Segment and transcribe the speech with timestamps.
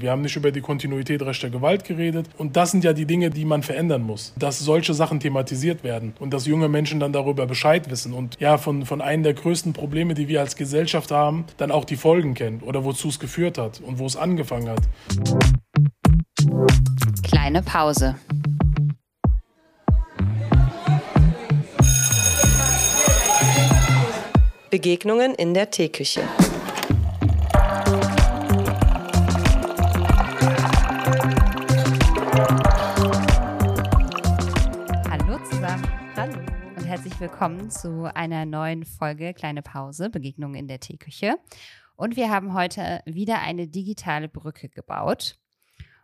[0.00, 2.26] Wir haben nicht über die Kontinuität rechter Gewalt geredet.
[2.36, 4.32] Und das sind ja die Dinge, die man verändern muss.
[4.38, 8.58] Dass solche Sachen thematisiert werden und dass junge Menschen dann darüber Bescheid wissen und ja,
[8.58, 12.34] von, von einem der größten Probleme, die wir als Gesellschaft haben, dann auch die Folgen
[12.34, 14.82] kennen oder wozu es geführt hat und wo es angefangen hat.
[17.22, 18.16] Kleine Pause.
[24.70, 26.22] Begegnungen in der Teeküche.
[37.18, 41.34] Herzlich willkommen zu einer neuen Folge Kleine Pause, Begegnungen in der Teeküche.
[41.96, 45.36] Und wir haben heute wieder eine digitale Brücke gebaut.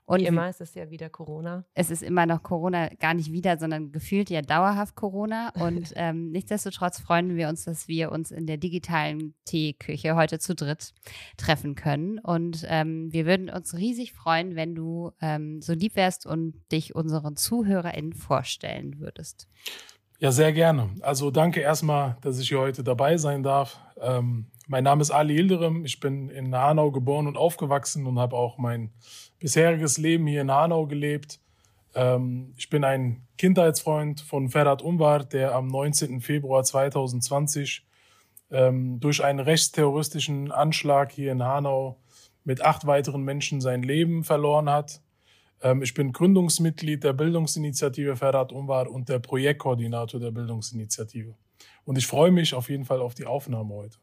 [0.07, 1.65] Und Wie immer ist es ja wieder Corona.
[1.73, 5.51] Es ist immer noch Corona, gar nicht wieder, sondern gefühlt ja dauerhaft Corona.
[5.51, 10.57] Und ähm, nichtsdestotrotz freuen wir uns, dass wir uns in der digitalen Teeküche heute zu
[10.57, 10.95] dritt
[11.37, 12.19] treffen können.
[12.19, 16.97] Und ähm, wir würden uns riesig freuen, wenn du ähm, so lieb wärst und dich
[16.97, 19.47] unseren ZuhörerInnen vorstellen würdest.
[20.20, 20.91] Ja, sehr gerne.
[21.03, 23.79] Also danke erstmal, dass ich hier heute dabei sein darf.
[24.01, 25.84] Ähm, mein Name ist Ali Hilderem.
[25.84, 28.93] Ich bin in Hanau geboren und aufgewachsen und habe auch mein
[29.41, 31.41] bisheriges Leben hier in Hanau gelebt.
[31.95, 36.21] Ähm, ich bin ein Kindheitsfreund von Ferhat Umvar, der am 19.
[36.21, 37.84] Februar 2020
[38.51, 41.99] ähm, durch einen rechtsterroristischen Anschlag hier in Hanau
[42.45, 45.01] mit acht weiteren Menschen sein Leben verloren hat.
[45.65, 51.34] Ähm, ich bin Gründungsmitglied der Bildungsinitiative Ferhat Umvar und der Projektkoordinator der Bildungsinitiative.
[51.84, 53.98] Und ich freue mich auf jeden Fall auf die Aufnahme heute.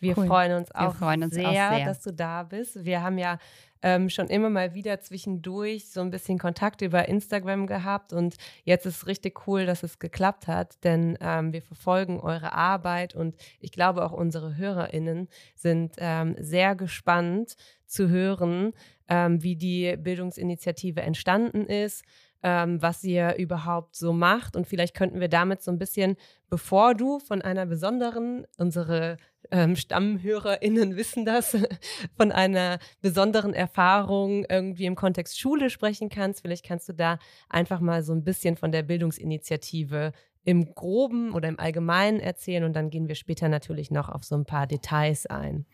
[0.00, 0.26] Wir cool.
[0.26, 2.84] freuen uns auch freuen uns sehr, auch sehr, dass du da bist.
[2.84, 3.38] Wir haben ja
[3.82, 8.12] ähm, schon immer mal wieder zwischendurch so ein bisschen Kontakt über Instagram gehabt.
[8.12, 13.14] Und jetzt ist richtig cool, dass es geklappt hat, denn ähm, wir verfolgen eure Arbeit
[13.14, 18.72] und ich glaube auch unsere HörerInnen sind ähm, sehr gespannt zu hören,
[19.08, 22.04] ähm, wie die Bildungsinitiative entstanden ist,
[22.42, 24.56] ähm, was ihr überhaupt so macht.
[24.56, 26.16] Und vielleicht könnten wir damit so ein bisschen,
[26.50, 29.16] bevor du von einer besonderen, unsere
[29.50, 31.56] ähm, StammhörerInnen wissen das,
[32.16, 36.42] von einer besonderen Erfahrung irgendwie im Kontext Schule sprechen kannst.
[36.42, 37.18] Vielleicht kannst du da
[37.48, 40.12] einfach mal so ein bisschen von der Bildungsinitiative
[40.44, 44.34] im Groben oder im Allgemeinen erzählen und dann gehen wir später natürlich noch auf so
[44.34, 45.66] ein paar Details ein.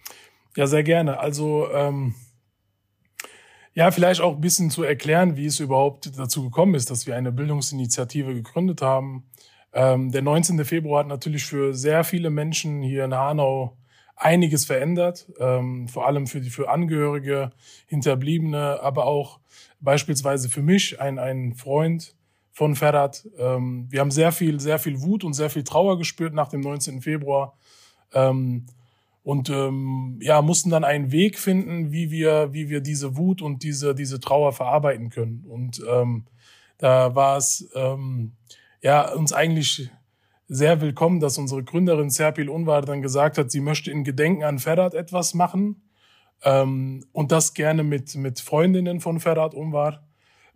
[0.56, 1.20] Ja, sehr gerne.
[1.20, 2.14] Also ähm,
[3.78, 7.14] ja, vielleicht auch ein bisschen zu erklären, wie es überhaupt dazu gekommen ist, dass wir
[7.14, 9.30] eine Bildungsinitiative gegründet haben.
[9.72, 10.64] Ähm, der 19.
[10.64, 13.76] Februar hat natürlich für sehr viele Menschen hier in Hanau
[14.16, 17.52] einiges verändert, ähm, vor allem für die für Angehörige,
[17.86, 19.38] Hinterbliebene, aber auch
[19.78, 22.16] beispielsweise für mich, ein, ein Freund
[22.50, 23.28] von Ferhat.
[23.38, 26.62] Ähm, wir haben sehr viel, sehr viel Wut und sehr viel Trauer gespürt nach dem
[26.62, 27.00] 19.
[27.00, 27.56] Februar
[28.12, 28.66] ähm,
[29.28, 33.62] und ähm, ja mussten dann einen Weg finden, wie wir, wie wir diese Wut und
[33.62, 35.44] diese diese Trauer verarbeiten können.
[35.46, 36.24] Und ähm,
[36.78, 38.32] da war es ähm,
[38.80, 39.90] ja, uns eigentlich
[40.46, 44.58] sehr willkommen, dass unsere Gründerin Serpil Unwar dann gesagt hat, sie möchte in Gedenken an
[44.58, 45.82] Ferhat etwas machen
[46.42, 50.08] ähm, und das gerne mit, mit Freundinnen von Ferhat Unwar.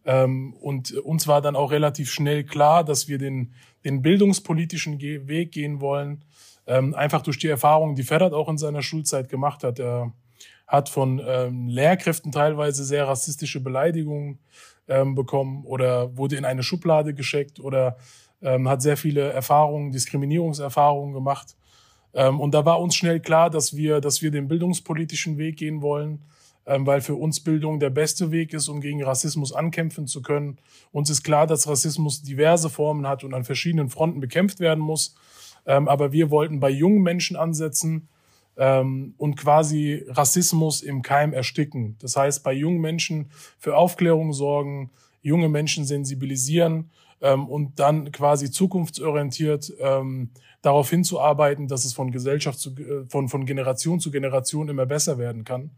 [0.07, 3.53] Ähm, und uns war dann auch relativ schnell klar, dass wir den,
[3.85, 6.25] den bildungspolitischen Weg gehen wollen,
[6.67, 9.79] ähm, einfach durch die Erfahrungen, die Ferhat auch in seiner Schulzeit gemacht hat.
[9.79, 10.13] Er
[10.67, 14.39] hat von ähm, Lehrkräften teilweise sehr rassistische Beleidigungen
[14.89, 17.97] ähm, bekommen oder wurde in eine Schublade geschickt oder
[18.41, 21.57] ähm, hat sehr viele Erfahrungen, Diskriminierungserfahrungen gemacht.
[22.15, 25.83] Ähm, und da war uns schnell klar, dass wir, dass wir den bildungspolitischen Weg gehen
[25.83, 26.21] wollen,
[26.67, 30.59] ähm, weil für uns Bildung der beste Weg ist, um gegen Rassismus ankämpfen zu können.
[30.91, 35.15] Uns ist klar, dass Rassismus diverse Formen hat und an verschiedenen Fronten bekämpft werden muss.
[35.67, 38.09] Ähm, aber wir wollten bei jungen Menschen ansetzen,
[38.57, 41.97] ähm, und quasi Rassismus im Keim ersticken.
[42.01, 44.91] Das heißt, bei jungen Menschen für Aufklärung sorgen,
[45.23, 46.91] junge Menschen sensibilisieren
[47.21, 50.31] ähm, und dann quasi zukunftsorientiert ähm,
[50.61, 55.19] darauf hinzuarbeiten, dass es von Gesellschaft zu, äh, von, von Generation zu Generation immer besser
[55.19, 55.71] werden kann.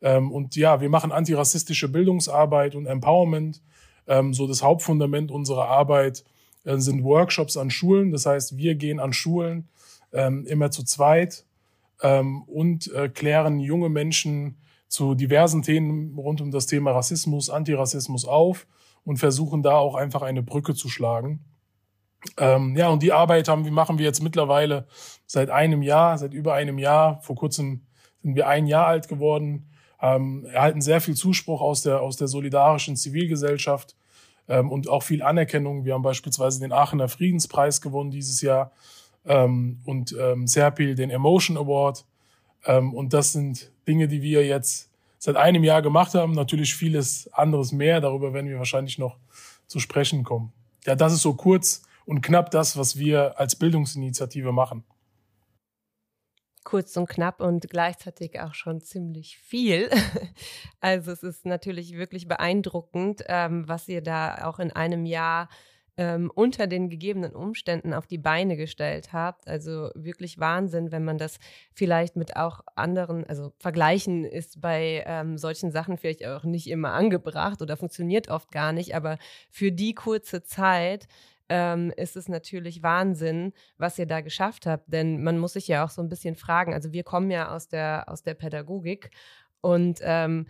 [0.00, 3.60] Ähm, und ja, wir machen antirassistische Bildungsarbeit und Empowerment.
[4.06, 6.24] Ähm, so das Hauptfundament unserer Arbeit
[6.64, 8.10] äh, sind Workshops an Schulen.
[8.10, 9.68] Das heißt, wir gehen an Schulen
[10.12, 11.44] ähm, immer zu zweit
[12.02, 14.56] ähm, und äh, klären junge Menschen
[14.88, 18.66] zu diversen Themen rund um das Thema Rassismus, Antirassismus auf
[19.04, 21.40] und versuchen da auch einfach eine Brücke zu schlagen.
[22.36, 24.86] Ähm, ja, und die Arbeit haben, machen wir jetzt mittlerweile
[25.26, 27.20] seit einem Jahr, seit über einem Jahr.
[27.22, 27.86] Vor kurzem
[28.22, 29.70] sind wir ein Jahr alt geworden,
[30.00, 33.96] ähm, erhalten sehr viel Zuspruch aus der, aus der solidarischen Zivilgesellschaft
[34.48, 35.84] ähm, und auch viel Anerkennung.
[35.84, 38.72] Wir haben beispielsweise den Aachener Friedenspreis gewonnen dieses Jahr
[39.26, 42.04] ähm, und ähm, Serpil den Emotion Award.
[42.64, 46.32] Ähm, und das sind Dinge, die wir jetzt seit einem Jahr gemacht haben.
[46.32, 48.00] Natürlich vieles anderes mehr.
[48.00, 49.16] Darüber werden wir wahrscheinlich noch
[49.66, 50.52] zu sprechen kommen.
[50.84, 54.84] Ja, das ist so kurz und knapp das, was wir als Bildungsinitiative machen.
[56.64, 59.90] Kurz und knapp und gleichzeitig auch schon ziemlich viel.
[60.80, 65.48] Also es ist natürlich wirklich beeindruckend, ähm, was ihr da auch in einem Jahr
[65.96, 69.46] ähm, unter den gegebenen Umständen auf die Beine gestellt habt.
[69.46, 71.38] Also wirklich Wahnsinn, wenn man das
[71.72, 76.92] vielleicht mit auch anderen, also vergleichen ist bei ähm, solchen Sachen vielleicht auch nicht immer
[76.92, 79.18] angebracht oder funktioniert oft gar nicht, aber
[79.50, 81.06] für die kurze Zeit
[81.48, 84.92] ähm, ist es natürlich Wahnsinn, was ihr da geschafft habt.
[84.92, 87.68] Denn man muss sich ja auch so ein bisschen fragen, also wir kommen ja aus
[87.68, 89.10] der, aus der Pädagogik
[89.60, 90.46] und ähm,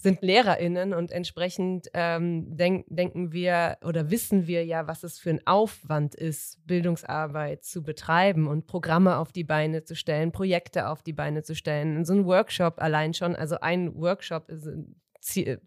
[0.00, 5.28] sind LehrerInnen und entsprechend ähm, denk, denken wir oder wissen wir ja, was es für
[5.30, 11.02] ein Aufwand ist, Bildungsarbeit zu betreiben und Programme auf die Beine zu stellen, Projekte auf
[11.02, 12.06] die Beine zu stellen.
[12.06, 14.68] So ein Workshop allein schon, also ein Workshop ist,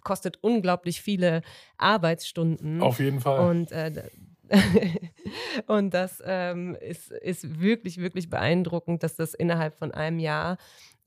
[0.01, 1.43] kostet unglaublich viele
[1.77, 2.81] Arbeitsstunden.
[2.81, 3.47] Auf jeden Fall.
[3.47, 4.09] Und äh,
[5.67, 10.57] und das ähm, ist, ist wirklich, wirklich beeindruckend, dass das innerhalb von einem Jahr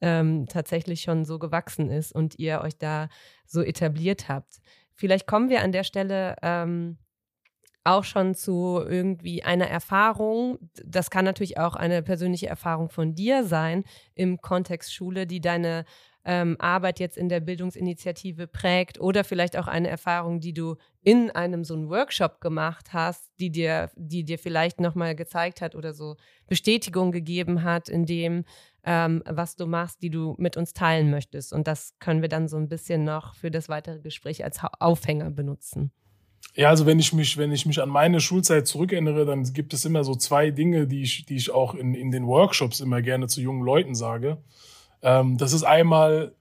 [0.00, 3.08] ähm, tatsächlich schon so gewachsen ist und ihr euch da
[3.46, 4.60] so etabliert habt.
[4.94, 6.98] Vielleicht kommen wir an der Stelle ähm,
[7.84, 10.58] auch schon zu irgendwie einer Erfahrung.
[10.84, 13.84] Das kann natürlich auch eine persönliche Erfahrung von dir sein
[14.14, 15.84] im Kontext Schule, die deine
[16.26, 21.30] ähm, Arbeit jetzt in der Bildungsinitiative prägt oder vielleicht auch eine Erfahrung, die du in
[21.30, 25.94] einem so einen Workshop gemacht hast, die dir, die dir vielleicht nochmal gezeigt hat oder
[25.94, 26.16] so
[26.48, 28.44] Bestätigung gegeben hat in dem,
[28.82, 31.52] ähm, was du machst, die du mit uns teilen möchtest.
[31.52, 35.30] Und das können wir dann so ein bisschen noch für das weitere Gespräch als Aufhänger
[35.30, 35.92] benutzen.
[36.56, 39.84] Ja, also wenn ich mich, wenn ich mich an meine Schulzeit zurückerinnere, dann gibt es
[39.84, 43.28] immer so zwei Dinge, die ich, die ich auch in, in den Workshops immer gerne
[43.28, 44.38] zu jungen Leuten sage.
[45.06, 46.34] Ähm, das ist einmal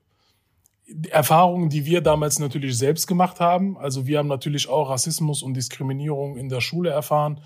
[1.12, 3.78] Erfahrungen, die wir damals natürlich selbst gemacht haben.
[3.78, 7.42] Also wir haben natürlich auch Rassismus und Diskriminierung in der Schule erfahren.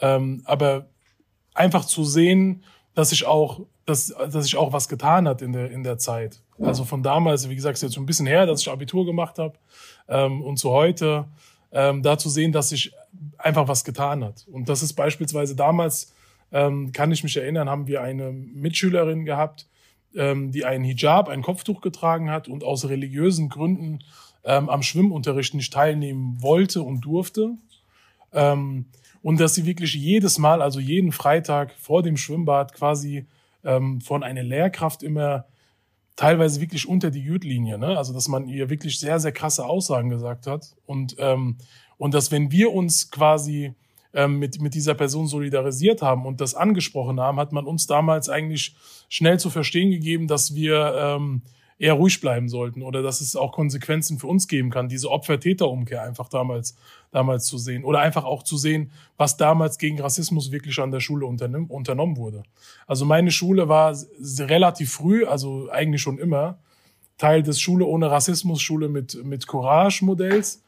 [0.00, 0.86] Ähm, aber
[1.54, 2.64] einfach zu sehen,
[2.94, 6.40] dass sich auch, dass, dass sich auch was getan hat in der, in der Zeit.
[6.58, 9.38] Also von damals, wie gesagt, ist jetzt schon ein bisschen her, dass ich Abitur gemacht
[9.38, 9.54] habe
[10.08, 11.26] ähm, und zu heute,
[11.70, 12.94] ähm, da zu sehen, dass sich
[13.36, 14.46] einfach was getan hat.
[14.50, 16.14] Und das ist beispielsweise damals,
[16.50, 19.66] ähm, kann ich mich erinnern, haben wir eine Mitschülerin gehabt,
[20.14, 24.00] ähm, die einen Hijab, ein Kopftuch getragen hat und aus religiösen Gründen
[24.44, 27.56] ähm, am Schwimmunterricht nicht teilnehmen wollte und durfte.
[28.32, 28.86] Ähm,
[29.22, 33.26] und dass sie wirklich jedes Mal, also jeden Freitag vor dem Schwimmbad quasi
[33.64, 35.46] ähm, von einer Lehrkraft immer
[36.16, 37.96] teilweise wirklich unter die Gürtellinie, ne?
[37.96, 40.74] Also dass man ihr wirklich sehr, sehr krasse Aussagen gesagt hat.
[40.84, 41.56] Und, ähm,
[41.96, 43.74] und dass wenn wir uns quasi
[44.14, 48.28] ähm, mit, mit dieser Person solidarisiert haben und das angesprochen haben, hat man uns damals
[48.28, 48.76] eigentlich
[49.08, 51.42] schnell zu verstehen gegeben, dass wir ähm,
[51.82, 56.02] eher ruhig bleiben sollten oder dass es auch Konsequenzen für uns geben kann, diese Opfer-Täter-Umkehr
[56.02, 56.76] einfach damals,
[57.10, 61.00] damals zu sehen oder einfach auch zu sehen, was damals gegen Rassismus wirklich an der
[61.00, 62.44] Schule unternommen wurde.
[62.86, 63.96] Also meine Schule war
[64.38, 66.58] relativ früh, also eigentlich schon immer,
[67.18, 70.62] Teil des Schule ohne Rassismus, Schule mit, mit Courage-Modells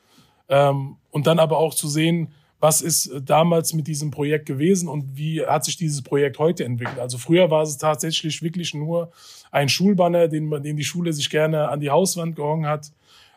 [0.49, 4.89] ähm, und dann aber auch zu sehen, was ist äh, damals mit diesem Projekt gewesen
[4.89, 6.99] und wie hat sich dieses Projekt heute entwickelt.
[6.99, 9.13] Also früher war es tatsächlich wirklich nur
[9.51, 12.93] ein Schulbanner, den, den die Schule sich gerne an die Hauswand gehangen hat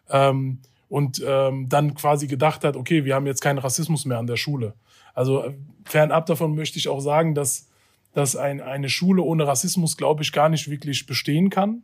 [0.09, 0.59] ähm,
[0.89, 4.37] und ähm, dann quasi gedacht hat, okay, wir haben jetzt keinen Rassismus mehr an der
[4.37, 4.73] Schule.
[5.13, 5.53] Also äh,
[5.85, 7.68] fernab davon möchte ich auch sagen, dass,
[8.13, 11.83] dass ein, eine Schule ohne Rassismus, glaube ich, gar nicht wirklich bestehen kann.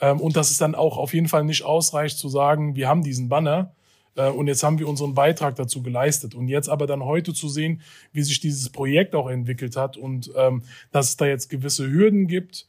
[0.00, 3.02] Ähm, und dass es dann auch auf jeden Fall nicht ausreicht zu sagen, wir haben
[3.02, 3.74] diesen Banner,
[4.22, 6.34] und jetzt haben wir unseren Beitrag dazu geleistet.
[6.34, 7.82] Und jetzt aber dann heute zu sehen,
[8.12, 12.26] wie sich dieses Projekt auch entwickelt hat und ähm, dass es da jetzt gewisse Hürden
[12.26, 12.66] gibt,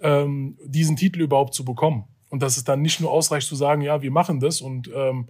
[0.00, 2.04] ähm, diesen Titel überhaupt zu bekommen.
[2.28, 5.28] Und dass es dann nicht nur ausreicht zu sagen, ja, wir machen das und ähm,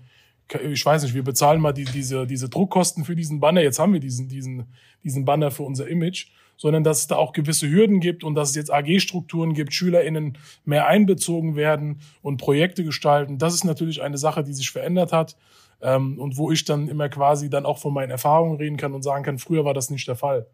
[0.71, 3.93] ich weiß nicht, wir bezahlen mal die, diese, diese Druckkosten für diesen Banner, jetzt haben
[3.93, 4.65] wir diesen, diesen,
[5.05, 6.27] diesen Banner für unser Image,
[6.61, 10.37] sondern dass es da auch gewisse Hürden gibt und dass es jetzt AG-Strukturen gibt, SchülerInnen
[10.67, 13.39] mehr einbezogen werden und Projekte gestalten.
[13.39, 15.39] Das ist natürlich eine Sache, die sich verändert hat
[15.81, 19.01] ähm, und wo ich dann immer quasi dann auch von meinen Erfahrungen reden kann und
[19.01, 20.49] sagen kann, früher war das nicht der Fall.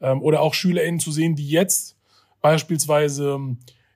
[0.00, 1.96] Ähm, oder auch SchülerInnen zu sehen, die jetzt
[2.40, 3.38] beispielsweise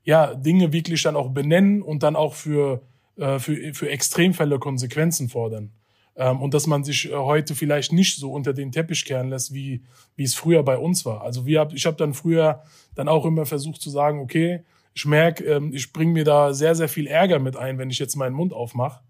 [0.05, 2.83] ja Dinge wirklich dann auch benennen und dann auch für,
[3.17, 5.73] äh, für, für Extremfälle Konsequenzen fordern.
[6.19, 9.55] Ähm, und dass man sich äh, heute vielleicht nicht so unter den Teppich kehren lässt,
[9.55, 9.83] wie,
[10.17, 11.23] wie es früher bei uns war.
[11.23, 12.65] Also wir hab, ich habe dann früher
[12.97, 16.75] dann auch immer versucht zu sagen, okay, ich merke, ähm, ich bringe mir da sehr,
[16.75, 19.01] sehr viel Ärger mit ein, wenn ich jetzt meinen Mund aufmache.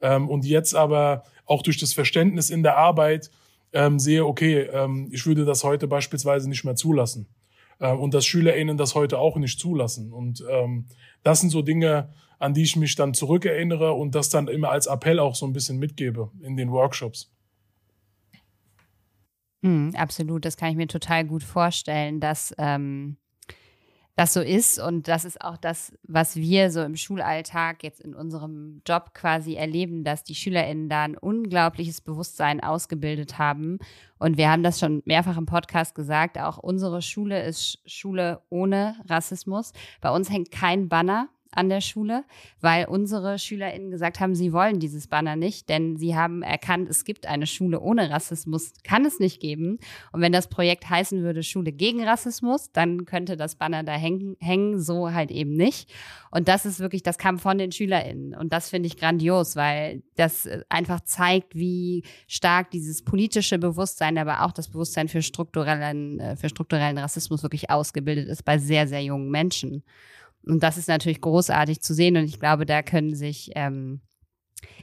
[0.00, 3.30] Ähm, und jetzt aber auch durch das Verständnis in der Arbeit
[3.96, 4.68] sehe, okay,
[5.10, 7.26] ich würde das heute beispielsweise nicht mehr zulassen.
[7.78, 10.12] Und dass SchülerInnen das heute auch nicht zulassen.
[10.12, 10.44] Und
[11.22, 12.10] das sind so Dinge,
[12.42, 15.52] an die ich mich dann zurückerinnere und das dann immer als Appell auch so ein
[15.52, 17.32] bisschen mitgebe in den Workshops.
[19.60, 23.16] Mm, absolut, das kann ich mir total gut vorstellen, dass ähm,
[24.16, 24.80] das so ist.
[24.80, 29.54] Und das ist auch das, was wir so im Schulalltag jetzt in unserem Job quasi
[29.54, 33.78] erleben, dass die SchülerInnen da ein unglaubliches Bewusstsein ausgebildet haben.
[34.18, 38.96] Und wir haben das schon mehrfach im Podcast gesagt, auch unsere Schule ist Schule ohne
[39.06, 39.72] Rassismus.
[40.00, 42.24] Bei uns hängt kein Banner an der Schule,
[42.60, 47.04] weil unsere SchülerInnen gesagt haben, sie wollen dieses Banner nicht, denn sie haben erkannt, es
[47.04, 49.78] gibt eine Schule ohne Rassismus, kann es nicht geben.
[50.12, 54.36] Und wenn das Projekt heißen würde Schule gegen Rassismus, dann könnte das Banner da hängen,
[54.40, 55.92] hängen so halt eben nicht.
[56.30, 58.34] Und das ist wirklich, das kam von den SchülerInnen.
[58.34, 64.42] Und das finde ich grandios, weil das einfach zeigt, wie stark dieses politische Bewusstsein, aber
[64.44, 69.02] auch das Bewusstsein für strukturellen, äh, für strukturellen Rassismus wirklich ausgebildet ist bei sehr, sehr
[69.02, 69.82] jungen Menschen.
[70.46, 72.16] Und das ist natürlich großartig zu sehen.
[72.16, 74.00] Und ich glaube, da können sich, ähm,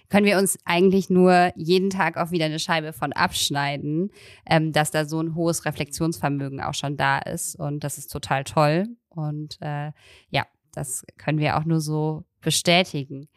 [0.09, 4.11] können wir uns eigentlich nur jeden Tag auch wieder eine Scheibe von abschneiden,
[4.45, 7.55] ähm, dass da so ein hohes Reflexionsvermögen auch schon da ist.
[7.55, 8.87] Und das ist total toll.
[9.09, 9.91] Und äh,
[10.29, 13.27] ja, das können wir auch nur so bestätigen.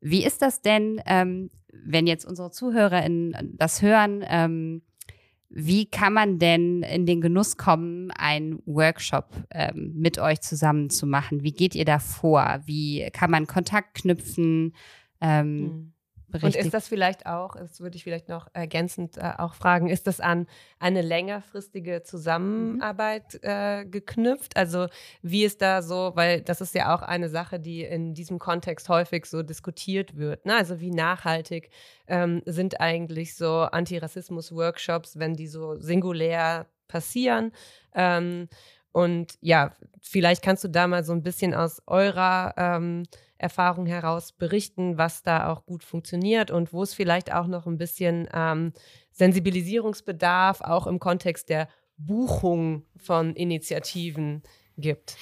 [0.00, 4.24] Wie ist das denn, ähm, wenn jetzt unsere ZuhörerInnen das hören?
[4.26, 4.82] Ähm,
[5.50, 11.06] wie kann man denn in den Genuss kommen, einen Workshop ähm, mit euch zusammen zu
[11.06, 11.42] machen?
[11.42, 12.60] Wie geht ihr da vor?
[12.66, 14.74] Wie kann man Kontakt knüpfen?
[15.20, 15.92] Ähm,
[16.32, 16.42] hm.
[16.42, 20.06] Und ist das vielleicht auch, das würde ich vielleicht noch ergänzend äh, auch fragen, ist
[20.06, 20.46] das an
[20.78, 23.48] eine längerfristige Zusammenarbeit mhm.
[23.48, 24.56] äh, geknüpft?
[24.56, 24.86] Also
[25.22, 28.88] wie ist da so, weil das ist ja auch eine Sache, die in diesem Kontext
[28.88, 30.46] häufig so diskutiert wird.
[30.46, 30.54] Ne?
[30.54, 31.70] Also wie nachhaltig
[32.06, 37.52] ähm, sind eigentlich so Antirassismus-Workshops, wenn die so singulär passieren?
[37.94, 38.48] Ähm,
[38.92, 43.04] und ja, vielleicht kannst du da mal so ein bisschen aus eurer ähm,
[43.38, 47.78] Erfahrung heraus berichten, was da auch gut funktioniert und wo es vielleicht auch noch ein
[47.78, 48.72] bisschen ähm,
[49.12, 54.42] Sensibilisierungsbedarf auch im Kontext der Buchung von Initiativen
[54.76, 55.16] gibt.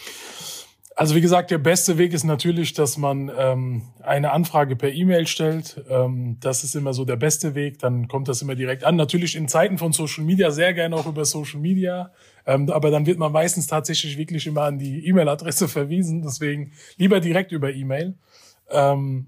[0.99, 5.29] Also wie gesagt, der beste Weg ist natürlich, dass man ähm, eine Anfrage per E-Mail
[5.29, 5.81] stellt.
[5.89, 7.79] Ähm, das ist immer so der beste Weg.
[7.79, 8.97] Dann kommt das immer direkt an.
[8.97, 12.11] Natürlich in Zeiten von Social Media sehr gerne auch über Social Media.
[12.49, 16.23] Ähm, aber dann wird man meistens tatsächlich wirklich immer an die E-Mail-Adresse verwiesen.
[16.23, 18.15] Deswegen lieber direkt über E-Mail.
[18.71, 19.27] Ähm,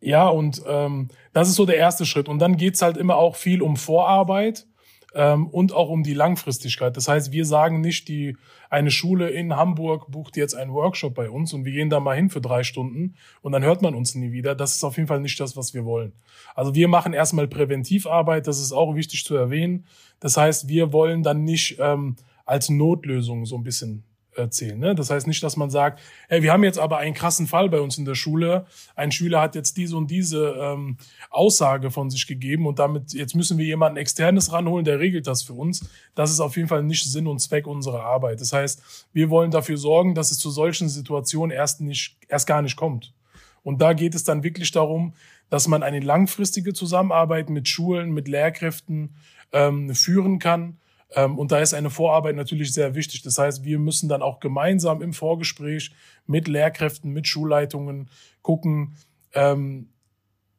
[0.00, 2.28] ja, und ähm, das ist so der erste Schritt.
[2.28, 4.66] Und dann geht's halt immer auch viel um Vorarbeit
[5.14, 6.96] ähm, und auch um die Langfristigkeit.
[6.96, 8.36] Das heißt, wir sagen nicht, die
[8.70, 12.16] eine Schule in Hamburg bucht jetzt einen Workshop bei uns und wir gehen da mal
[12.16, 14.54] hin für drei Stunden und dann hört man uns nie wieder.
[14.54, 16.12] Das ist auf jeden Fall nicht das, was wir wollen.
[16.54, 19.86] Also wir machen erstmal Präventivarbeit, das ist auch wichtig zu erwähnen.
[20.20, 24.04] Das heißt, wir wollen dann nicht ähm, als Notlösung so ein bisschen
[24.38, 24.78] erzählen.
[24.78, 24.94] Ne?
[24.94, 27.80] Das heißt nicht, dass man sagt, hey, wir haben jetzt aber einen krassen Fall bei
[27.80, 28.66] uns in der Schule.
[28.94, 30.96] Ein Schüler hat jetzt diese und diese ähm,
[31.30, 35.42] Aussage von sich gegeben und damit jetzt müssen wir jemanden externes ranholen, der regelt das
[35.42, 35.88] für uns.
[36.14, 38.40] Das ist auf jeden Fall nicht Sinn und Zweck unserer Arbeit.
[38.40, 42.62] Das heißt, wir wollen dafür sorgen, dass es zu solchen Situationen erst nicht, erst gar
[42.62, 43.14] nicht kommt.
[43.62, 45.14] Und da geht es dann wirklich darum,
[45.50, 49.16] dass man eine langfristige Zusammenarbeit mit Schulen, mit Lehrkräften
[49.52, 50.78] ähm, führen kann
[51.16, 53.22] und da ist eine Vorarbeit natürlich sehr wichtig.
[53.22, 55.90] Das heißt, wir müssen dann auch gemeinsam im Vorgespräch
[56.26, 58.10] mit Lehrkräften, mit Schulleitungen
[58.42, 58.96] gucken,
[59.32, 59.88] ähm,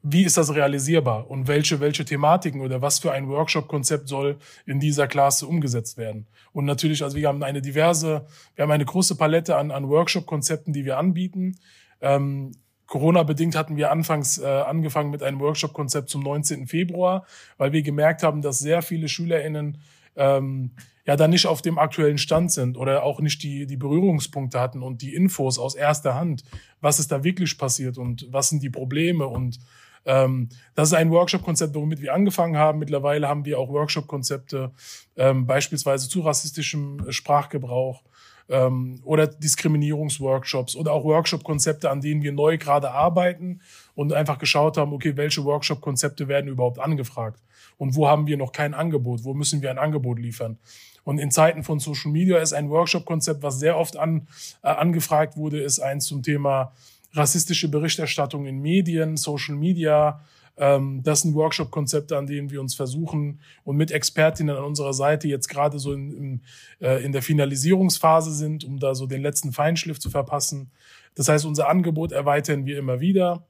[0.02, 4.80] wie ist das realisierbar und welche, welche Thematiken oder was für ein Workshop-Konzept soll in
[4.80, 6.28] dieser Klasse umgesetzt werden.
[6.54, 8.26] Und natürlich, also wir haben eine diverse,
[8.56, 11.58] wir haben eine große Palette an, an Workshop-Konzepten, die wir anbieten.
[12.00, 12.54] Ähm,
[12.88, 16.66] Corona-bedingt hatten wir anfangs äh, angefangen mit einem Workshop-Konzept zum 19.
[16.66, 17.26] Februar,
[17.58, 19.80] weil wir gemerkt haben, dass sehr viele SchülerInnen
[20.20, 20.72] ähm,
[21.06, 24.84] ja dann nicht auf dem aktuellen Stand sind oder auch nicht die, die Berührungspunkte hatten
[24.84, 26.44] und die Infos aus erster Hand,
[26.82, 29.60] was ist da wirklich passiert und was sind die Probleme und
[30.06, 32.80] ähm, das ist ein Workshop-Konzept, womit wir angefangen haben.
[32.80, 34.72] Mittlerweile haben wir auch Workshop-Konzepte,
[35.18, 38.04] ähm, beispielsweise zu rassistischem Sprachgebrauch
[38.48, 43.62] ähm, oder Diskriminierungsworkshops oder auch Workshop-Konzepte, an denen wir neu gerade arbeiten
[43.94, 47.42] und einfach geschaut haben, okay, welche Workshop-Konzepte werden überhaupt angefragt
[47.80, 50.60] und wo haben wir noch kein Angebot, wo müssen wir ein Angebot liefern.
[51.04, 54.28] Und in Zeiten von Social Media ist ein Workshop-Konzept, was sehr oft an,
[54.62, 56.74] äh, angefragt wurde, ist eins zum Thema
[57.14, 60.22] rassistische Berichterstattung in Medien, Social Media.
[60.58, 65.30] Ähm, das sind Workshop-Konzepte, an denen wir uns versuchen und mit Expertinnen an unserer Seite
[65.30, 66.42] jetzt gerade so in, in,
[66.82, 70.70] äh, in der Finalisierungsphase sind, um da so den letzten Feinschliff zu verpassen.
[71.16, 73.48] Das heißt, unser Angebot erweitern wir immer wieder.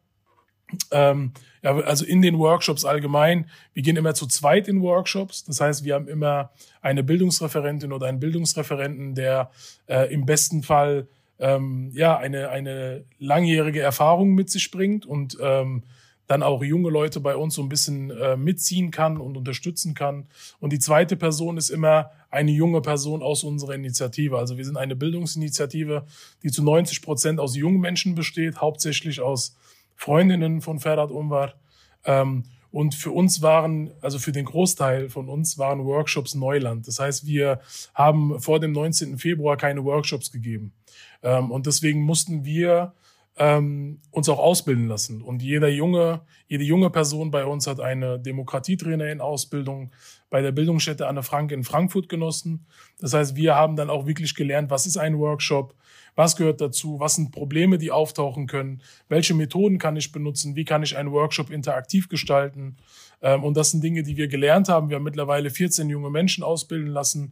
[0.91, 5.43] Ähm, ja, also in den Workshops allgemein, wir gehen immer zu zweit in Workshops.
[5.43, 9.51] Das heißt, wir haben immer eine Bildungsreferentin oder einen Bildungsreferenten, der
[9.88, 11.07] äh, im besten Fall
[11.39, 15.83] ähm, ja eine eine langjährige Erfahrung mit sich bringt und ähm,
[16.29, 20.27] dann auch junge Leute bei uns so ein bisschen äh, mitziehen kann und unterstützen kann.
[20.59, 24.38] Und die zweite Person ist immer eine junge Person aus unserer Initiative.
[24.38, 26.05] Also wir sind eine Bildungsinitiative,
[26.43, 29.55] die zu 90 Prozent aus jungen Menschen besteht, hauptsächlich aus
[30.00, 31.56] Freundinnen von Ferhat Umwar.
[32.06, 36.88] Ähm, und für uns waren, also für den Großteil von uns waren Workshops Neuland.
[36.88, 37.60] Das heißt, wir
[37.94, 39.18] haben vor dem 19.
[39.18, 40.72] Februar keine Workshops gegeben.
[41.22, 42.94] Ähm, und deswegen mussten wir
[43.38, 45.22] ähm, uns auch ausbilden lassen.
[45.22, 49.91] Und jeder junge, jede junge Person bei uns hat eine Demokratietrainerin-Ausbildung
[50.29, 52.68] bei der Bildungsstätte Anne Frank in Frankfurt genossen.
[53.00, 55.75] Das heißt, wir haben dann auch wirklich gelernt, was ist ein Workshop,
[56.19, 60.65] was gehört dazu, was sind Probleme, die auftauchen können, welche Methoden kann ich benutzen, wie
[60.65, 62.75] kann ich einen Workshop interaktiv gestalten.
[63.21, 64.89] Ähm, und das sind Dinge, die wir gelernt haben.
[64.89, 67.31] Wir haben mittlerweile 14 junge Menschen ausbilden lassen.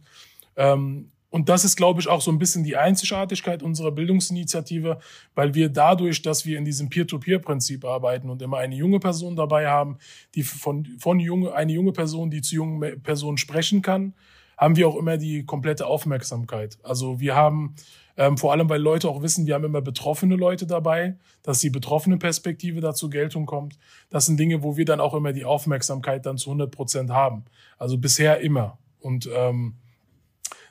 [0.56, 4.98] Ähm, und das ist, glaube ich, auch so ein bisschen die Einzigartigkeit unserer Bildungsinitiative,
[5.34, 9.68] weil wir dadurch, dass wir in diesem Peer-to-Peer-Prinzip arbeiten und immer eine junge Person dabei
[9.68, 9.98] haben,
[10.34, 14.14] die von, von junge, eine junge Person, die zu jungen Personen sprechen kann,
[14.56, 16.78] haben wir auch immer die komplette Aufmerksamkeit.
[16.82, 17.74] Also wir haben,
[18.18, 21.70] ähm, vor allem weil Leute auch wissen, wir haben immer betroffene Leute dabei, dass die
[21.70, 23.78] betroffene Perspektive dazu Geltung kommt.
[24.10, 27.44] Das sind Dinge, wo wir dann auch immer die Aufmerksamkeit dann zu 100 Prozent haben.
[27.78, 28.76] Also bisher immer.
[28.98, 29.76] Und ähm,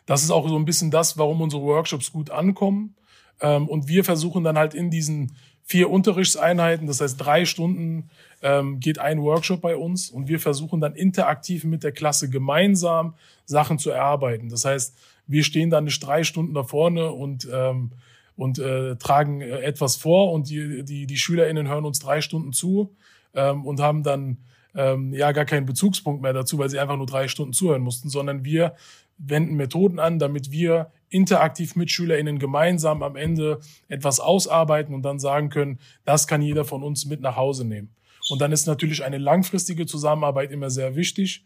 [0.05, 2.95] das ist auch so ein bisschen das, warum unsere Workshops gut ankommen.
[3.39, 5.31] Ähm, und wir versuchen dann halt in diesen
[5.63, 8.09] vier Unterrichtseinheiten, das heißt drei Stunden
[8.41, 13.15] ähm, geht ein Workshop bei uns und wir versuchen dann interaktiv mit der Klasse gemeinsam
[13.45, 14.49] Sachen zu erarbeiten.
[14.49, 17.91] Das heißt, wir stehen dann nicht drei Stunden da vorne und ähm,
[18.37, 22.53] und äh, tragen äh, etwas vor und die, die, die SchülerInnen hören uns drei Stunden
[22.53, 22.95] zu
[23.33, 24.37] ähm, und haben dann
[24.75, 28.09] ähm, ja gar keinen Bezugspunkt mehr dazu, weil sie einfach nur drei Stunden zuhören mussten,
[28.09, 28.75] sondern wir
[29.17, 35.17] wenden Methoden an, damit wir interaktiv mit SchülerInnen gemeinsam am Ende etwas ausarbeiten und dann
[35.17, 37.89] sagen können, das kann jeder von uns mit nach Hause nehmen.
[38.29, 41.45] Und dann ist natürlich eine langfristige Zusammenarbeit immer sehr wichtig,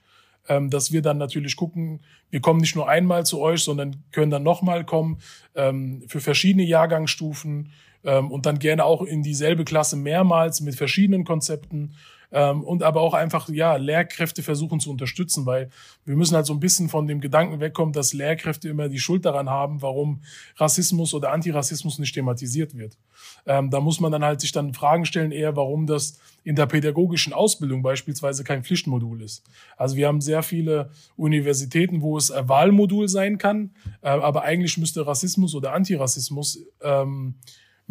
[0.70, 4.44] dass wir dann natürlich gucken, wir kommen nicht nur einmal zu euch, sondern können dann
[4.44, 5.20] nochmal kommen
[5.56, 7.58] ähm, für verschiedene Jahrgangsstufen.
[7.60, 7.72] ähm,
[8.04, 11.94] und dann gerne auch in dieselbe Klasse mehrmals mit verschiedenen Konzepten
[12.32, 15.70] ähm, und aber auch einfach ja Lehrkräfte versuchen zu unterstützen, weil
[16.06, 19.26] wir müssen halt so ein bisschen von dem Gedanken wegkommen, dass Lehrkräfte immer die Schuld
[19.26, 20.22] daran haben, warum
[20.56, 22.98] Rassismus oder Antirassismus nicht thematisiert wird.
[23.46, 26.66] Ähm, da muss man dann halt sich dann Fragen stellen, eher warum das in der
[26.66, 29.44] pädagogischen Ausbildung beispielsweise kein Pflichtmodul ist.
[29.78, 34.78] Also wir haben sehr viele Universitäten, wo es ein Wahlmodul sein kann, äh, aber eigentlich
[34.78, 37.36] müsste Rassismus oder Antirassismus ähm,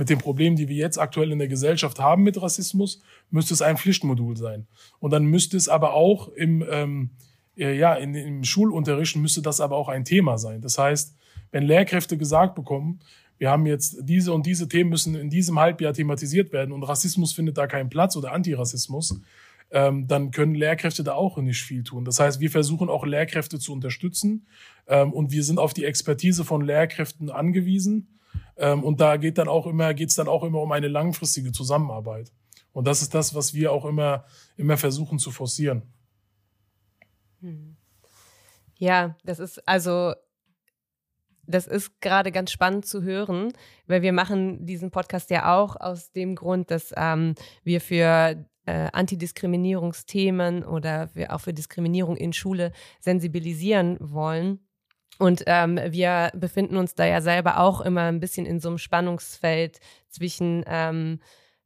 [0.00, 3.60] mit den Problemen, die wir jetzt aktuell in der Gesellschaft haben mit Rassismus, müsste es
[3.60, 4.66] ein Pflichtmodul sein.
[4.98, 7.10] Und dann müsste es aber auch im, ähm,
[7.54, 10.62] äh, ja, in, im Schulunterricht müsste das aber auch ein Thema sein.
[10.62, 11.14] Das heißt,
[11.52, 13.00] wenn Lehrkräfte gesagt bekommen,
[13.36, 17.34] wir haben jetzt diese und diese Themen müssen in diesem Halbjahr thematisiert werden und Rassismus
[17.34, 19.20] findet da keinen Platz oder Antirassismus,
[19.70, 22.06] ähm, dann können Lehrkräfte da auch nicht viel tun.
[22.06, 24.46] Das heißt, wir versuchen auch Lehrkräfte zu unterstützen
[24.86, 28.08] ähm, und wir sind auf die Expertise von Lehrkräften angewiesen
[28.60, 32.30] ähm, und da geht dann auch immer, geht's dann auch immer um eine langfristige Zusammenarbeit.
[32.72, 34.24] Und das ist das, was wir auch immer,
[34.56, 35.82] immer versuchen zu forcieren.
[37.40, 37.76] Hm.
[38.76, 40.14] Ja, das ist also,
[41.46, 43.52] das ist gerade ganz spannend zu hören,
[43.86, 48.88] weil wir machen diesen Podcast ja auch aus dem Grund, dass ähm, wir für äh,
[48.92, 54.60] Antidiskriminierungsthemen oder für, auch für Diskriminierung in Schule sensibilisieren wollen.
[55.20, 58.78] Und ähm, wir befinden uns da ja selber auch immer ein bisschen in so einem
[58.78, 59.78] Spannungsfeld
[60.08, 61.20] zwischen ähm,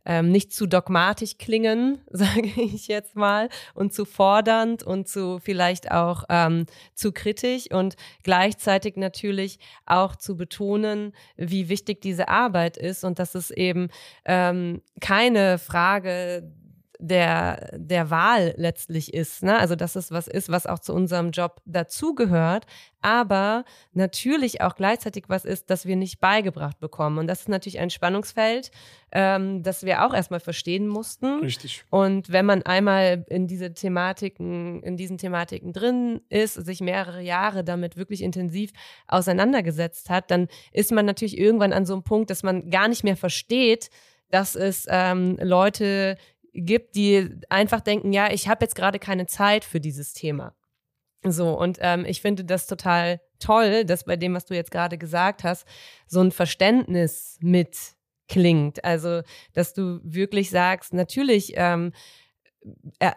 [0.05, 5.93] ähm, nicht zu dogmatisch klingen, sage ich jetzt mal, und zu fordernd und zu vielleicht
[5.93, 13.05] auch ähm, zu kritisch und gleichzeitig natürlich auch zu betonen, wie wichtig diese Arbeit ist
[13.05, 13.89] und dass es eben
[14.25, 16.53] ähm, keine Frage
[17.07, 19.43] der, der Wahl letztlich ist.
[19.43, 19.59] Ne?
[19.59, 22.67] Also, dass es was ist, was auch zu unserem Job dazugehört,
[23.03, 27.19] aber natürlich auch gleichzeitig was ist, das wir nicht beigebracht bekommen.
[27.19, 28.71] Und das ist natürlich ein Spannungsfeld,
[29.13, 31.41] ähm, das wir auch erstmal verstehen mussten.
[31.41, 31.85] Richtig.
[31.91, 37.65] Und wenn man einmal in diese Thematiken, in diesen Thematiken drin ist, sich mehrere Jahre
[37.65, 38.73] damit wirklich intensiv
[39.09, 43.05] auseinandergesetzt hat, dann ist man natürlich irgendwann an so einem Punkt, dass man gar nicht
[43.05, 43.91] mehr versteht,
[44.31, 46.17] dass es ähm, Leute
[46.55, 50.55] gibt, die einfach denken, ja, ich habe jetzt gerade keine Zeit für dieses Thema.
[51.23, 54.99] So, und ähm, ich finde das total toll, dass bei dem, was du jetzt gerade
[54.99, 55.67] gesagt hast,
[56.07, 57.77] so ein Verständnis mit
[58.29, 58.85] klingt.
[58.85, 61.99] Also, dass du wirklich sagst, natürlich ähm, äh,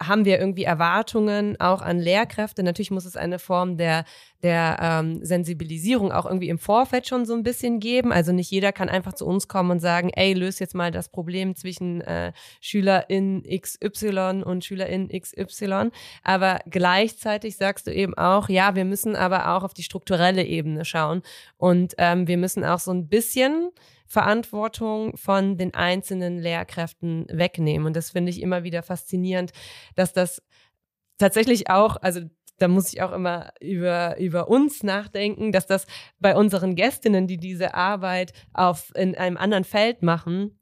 [0.03, 2.63] haben wir irgendwie Erwartungen auch an Lehrkräfte.
[2.63, 4.03] Natürlich muss es eine Form der,
[4.43, 8.11] der ähm, Sensibilisierung auch irgendwie im Vorfeld schon so ein bisschen geben.
[8.11, 11.09] Also nicht jeder kann einfach zu uns kommen und sagen, ey, löse jetzt mal das
[11.09, 15.91] Problem zwischen äh, Schülerin XY und Schülerin XY.
[16.23, 20.83] Aber gleichzeitig sagst du eben auch, ja, wir müssen aber auch auf die strukturelle Ebene
[20.83, 21.21] schauen.
[21.57, 23.69] Und ähm, wir müssen auch so ein bisschen
[24.07, 27.87] Verantwortung von den einzelnen Lehrkräften wegnehmen.
[27.87, 29.51] Und das finde ich immer wieder faszinierend,
[29.95, 30.41] dass das
[31.17, 32.21] tatsächlich auch, also
[32.57, 35.85] da muss ich auch immer über, über uns nachdenken, dass das
[36.19, 40.57] bei unseren Gästinnen, die diese Arbeit auf, in einem anderen Feld machen,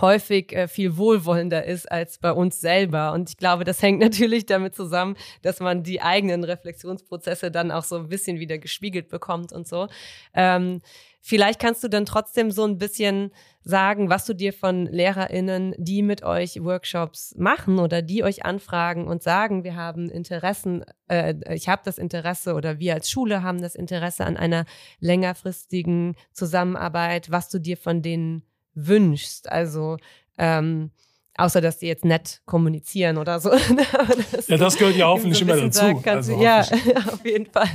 [0.00, 3.12] häufig äh, viel wohlwollender ist als bei uns selber.
[3.12, 7.84] Und ich glaube, das hängt natürlich damit zusammen, dass man die eigenen Reflexionsprozesse dann auch
[7.84, 9.88] so ein bisschen wieder gespiegelt bekommt und so.
[10.34, 10.80] Ähm,
[11.20, 13.30] Vielleicht kannst du dann trotzdem so ein bisschen
[13.62, 19.06] sagen, was du dir von LehrerInnen, die mit euch Workshops machen oder die euch anfragen
[19.06, 23.60] und sagen, wir haben Interessen, äh, ich habe das Interesse oder wir als Schule haben
[23.60, 24.64] das Interesse an einer
[24.98, 28.42] längerfristigen Zusammenarbeit, was du dir von denen
[28.74, 29.50] wünschst.
[29.50, 29.98] Also
[30.38, 30.90] ähm,
[31.36, 33.50] außer dass die jetzt nett kommunizieren oder so.
[34.32, 36.02] das ja, das gehört ja hoffentlich immer dazu.
[36.04, 36.60] Also, ja,
[37.06, 37.68] auf jeden Fall.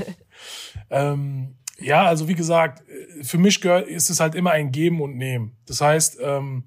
[0.89, 2.83] Ähm, ja, also wie gesagt,
[3.21, 5.57] für mich ist es halt immer ein Geben und Nehmen.
[5.65, 6.63] Das heißt, ähm,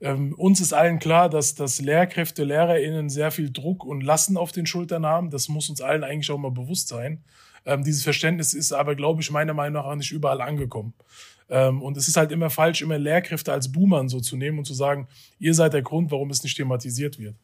[0.00, 4.50] ähm, uns ist allen klar, dass, dass Lehrkräfte, LehrerInnen sehr viel Druck und Lasten auf
[4.50, 5.30] den Schultern haben.
[5.30, 7.22] Das muss uns allen eigentlich auch mal bewusst sein.
[7.64, 10.94] Ähm, dieses Verständnis ist aber, glaube ich, meiner Meinung nach auch nicht überall angekommen.
[11.48, 14.64] Ähm, und es ist halt immer falsch, immer Lehrkräfte als Boomern so zu nehmen und
[14.64, 15.06] zu sagen,
[15.38, 17.36] ihr seid der Grund, warum es nicht thematisiert wird.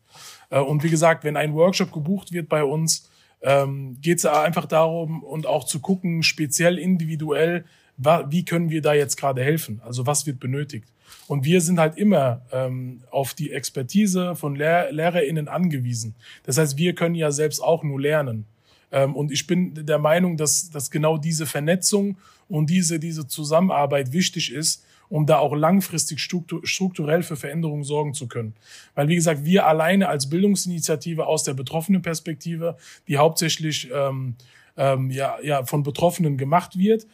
[0.50, 3.08] Äh, und wie gesagt, wenn ein Workshop gebucht wird bei uns,
[3.42, 7.64] ähm, geht es einfach darum und auch zu gucken, speziell individuell,
[7.96, 9.81] wie können wir da jetzt gerade helfen?
[9.85, 10.88] Also was wird benötigt?
[11.27, 16.14] Und wir sind halt immer ähm, auf die Expertise von Lehr LehrerInnen angewiesen.
[16.44, 18.44] Das heißt, wir können ja selbst auch nur lernen.
[18.92, 22.16] Ähm, und ich bin der Meinung, dass, dass genau diese Vernetzung
[22.48, 28.29] und diese, diese Zusammenarbeit wichtig ist, um da auch langfristig strukturell für Veränderungen sorgen zu
[28.29, 28.55] können.
[28.94, 34.37] Weil, wie gesagt, wir alleine als Bildungsinitiative aus der betroffenen Perspektive, die hauptsächlich ähm,
[34.77, 37.07] ähm, ja, ja, von Betroffenen gemacht wird,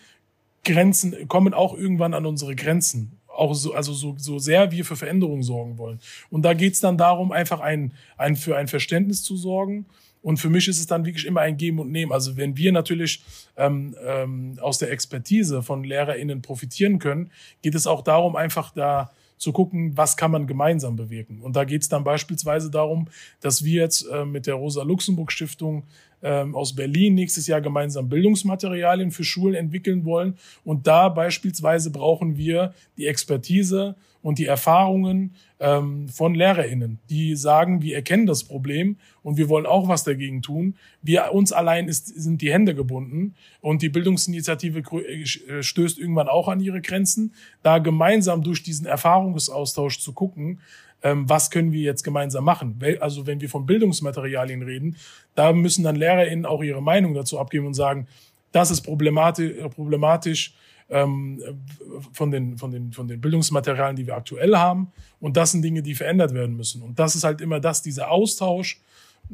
[0.64, 3.18] Grenzen kommen auch irgendwann an unsere Grenzen.
[3.28, 5.98] Auch so, also so, so sehr wir für Veränderungen sorgen wollen.
[6.30, 9.87] Und da geht's dann darum, einfach ein, ein, für ein Verständnis zu sorgen
[10.24, 12.10] und für mich ist es dann wirklich immer ein Geben und Nehmen.
[12.10, 13.22] Also wenn wir natürlich
[13.58, 19.10] ähm, ähm, aus der Expertise von LehrerInnen profitieren können, geht es auch darum, einfach da
[19.37, 21.42] zu gucken, was kann man gemeinsam bewirken.
[21.42, 23.08] Und da geht es dann beispielsweise darum,
[23.42, 25.84] dass wir jetzt äh, mit der Rosa-Luxemburg-Stiftung
[26.22, 30.38] ähm, aus Berlin nächstes Jahr gemeinsam Bildungsmaterialien für Schulen entwickeln wollen.
[30.64, 37.82] Und da beispielsweise brauchen wir die Expertise und die Erfahrungen ähm, von LehrerInnen, die sagen,
[37.82, 40.76] wir erkennen das Problem und wir wollen auch was dagegen tun.
[41.02, 46.48] Wir uns allein ist, sind die Hände gebunden und die Bildungsinitiative äh, stößt irgendwann auch
[46.48, 47.34] an ihre Grenzen.
[47.62, 50.60] Da gemeinsam durch diesen Erfahrungsaustausch zu gucken,
[51.02, 52.80] ähm, was können wir jetzt gemeinsam machen?
[53.00, 54.96] Also wenn wir von Bildungsmaterialien reden,
[55.34, 58.08] da müssen dann LehrerInnen auch ihre Meinung dazu abgeben und sagen,
[58.52, 60.54] das ist problematisch,
[60.88, 64.92] von, den, von, den, von den Bildungsmaterialien, die wir aktuell haben.
[65.18, 66.82] Und das sind Dinge, die verändert werden müssen.
[66.82, 68.80] Und das ist halt immer das, dieser Austausch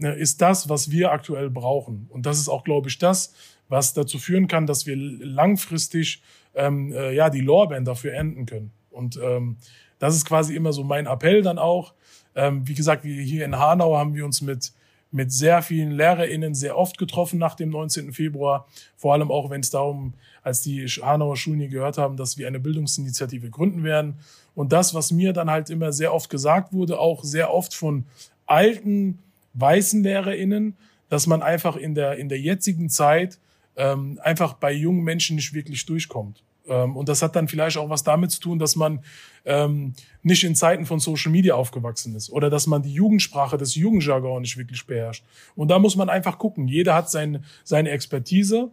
[0.00, 2.06] äh, ist das, was wir aktuell brauchen.
[2.10, 3.34] Und das ist auch, glaube ich, das,
[3.68, 6.22] was dazu führen kann, dass wir langfristig
[6.54, 8.72] ähm, äh, ja die Lorbeeren dafür enden können.
[8.90, 9.56] Und ähm,
[9.98, 11.94] das ist quasi immer so mein Appell dann auch.
[12.34, 14.72] Ähm, wie gesagt, hier in Hanau haben wir uns mit
[15.12, 18.12] mit sehr vielen LehrerInnen sehr oft getroffen nach dem 19.
[18.12, 18.66] Februar.
[18.96, 22.46] Vor allem auch, wenn es darum, als die Hanauer Schulen hier gehört haben, dass wir
[22.46, 24.14] eine Bildungsinitiative gründen werden.
[24.54, 28.04] Und das, was mir dann halt immer sehr oft gesagt wurde, auch sehr oft von
[28.46, 29.18] alten
[29.54, 30.76] weißen LehrerInnen,
[31.08, 33.38] dass man einfach in der, in der jetzigen Zeit
[33.76, 36.42] ähm, einfach bei jungen Menschen nicht wirklich durchkommt.
[36.68, 39.00] Ähm, und das hat dann vielleicht auch was damit zu tun, dass man
[39.44, 43.74] ähm, nicht in Zeiten von Social Media aufgewachsen ist oder dass man die Jugendsprache, das
[43.74, 45.24] Jugendjargon nicht wirklich beherrscht.
[45.54, 46.68] Und da muss man einfach gucken.
[46.68, 48.70] Jeder hat seine, seine Expertise,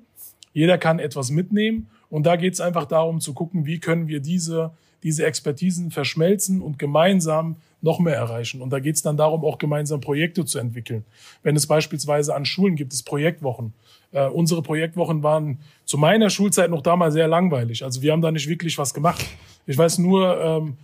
[0.53, 1.89] jeder kann etwas mitnehmen.
[2.09, 4.71] Und da geht es einfach darum zu gucken, wie können wir diese,
[5.03, 8.61] diese Expertisen verschmelzen und gemeinsam noch mehr erreichen.
[8.61, 11.05] Und da geht es dann darum, auch gemeinsam Projekte zu entwickeln.
[11.43, 13.73] Wenn es beispielsweise an Schulen gibt, es Projektwochen.
[14.11, 17.83] Äh, unsere Projektwochen waren zu meiner Schulzeit noch damals sehr langweilig.
[17.83, 19.23] Also wir haben da nicht wirklich was gemacht.
[19.67, 20.77] Ich weiß nur, ähm,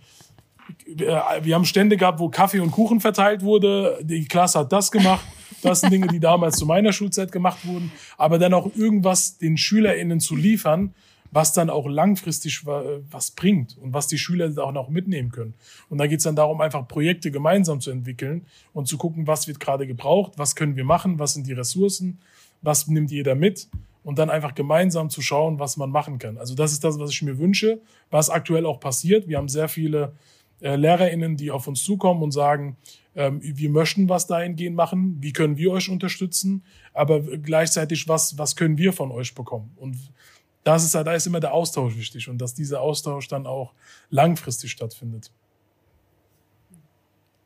[1.42, 3.98] wir haben Stände gehabt, wo Kaffee und Kuchen verteilt wurde.
[4.02, 5.26] Die Klasse hat das gemacht.
[5.62, 7.90] Das sind Dinge, die damals zu meiner Schulzeit gemacht wurden.
[8.16, 10.94] Aber dann auch irgendwas den SchülerInnen zu liefern,
[11.34, 15.54] was dann auch langfristig was bringt und was die Schüler auch noch mitnehmen können.
[15.88, 19.48] Und da geht es dann darum, einfach Projekte gemeinsam zu entwickeln und zu gucken, was
[19.48, 22.20] wird gerade gebraucht, was können wir machen, was sind die Ressourcen,
[22.62, 23.66] was nimmt jeder mit
[24.04, 26.38] und dann einfach gemeinsam zu schauen, was man machen kann.
[26.38, 29.26] Also das ist das, was ich mir wünsche, was aktuell auch passiert.
[29.26, 30.12] Wir haben sehr viele
[30.60, 32.76] äh, LehrerInnen, die auf uns zukommen und sagen,
[33.16, 38.54] ähm, wir möchten was dahingehend machen, wie können wir euch unterstützen, aber gleichzeitig, was, was
[38.54, 39.72] können wir von euch bekommen?
[39.76, 39.96] Und
[40.64, 43.74] das ist, da ist immer der Austausch wichtig und dass dieser Austausch dann auch
[44.10, 45.30] langfristig stattfindet.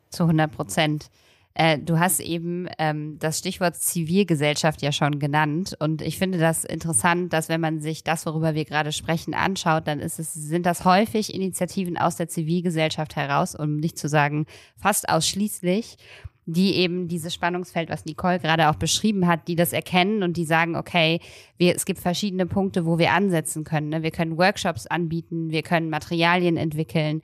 [0.09, 1.11] Zu 100 Prozent.
[1.53, 6.63] Äh, du hast eben ähm, das Stichwort Zivilgesellschaft ja schon genannt und ich finde das
[6.63, 10.85] interessant, dass wenn man sich das, worüber wir gerade sprechen, anschaut, dann es, sind das
[10.85, 14.45] häufig Initiativen aus der Zivilgesellschaft heraus, um nicht zu sagen
[14.77, 15.97] fast ausschließlich
[16.45, 20.45] die eben dieses Spannungsfeld, was Nicole gerade auch beschrieben hat, die das erkennen und die
[20.45, 21.19] sagen, okay,
[21.57, 23.89] wir, es gibt verschiedene Punkte, wo wir ansetzen können.
[23.89, 24.01] Ne?
[24.01, 27.21] Wir können Workshops anbieten, wir können Materialien entwickeln,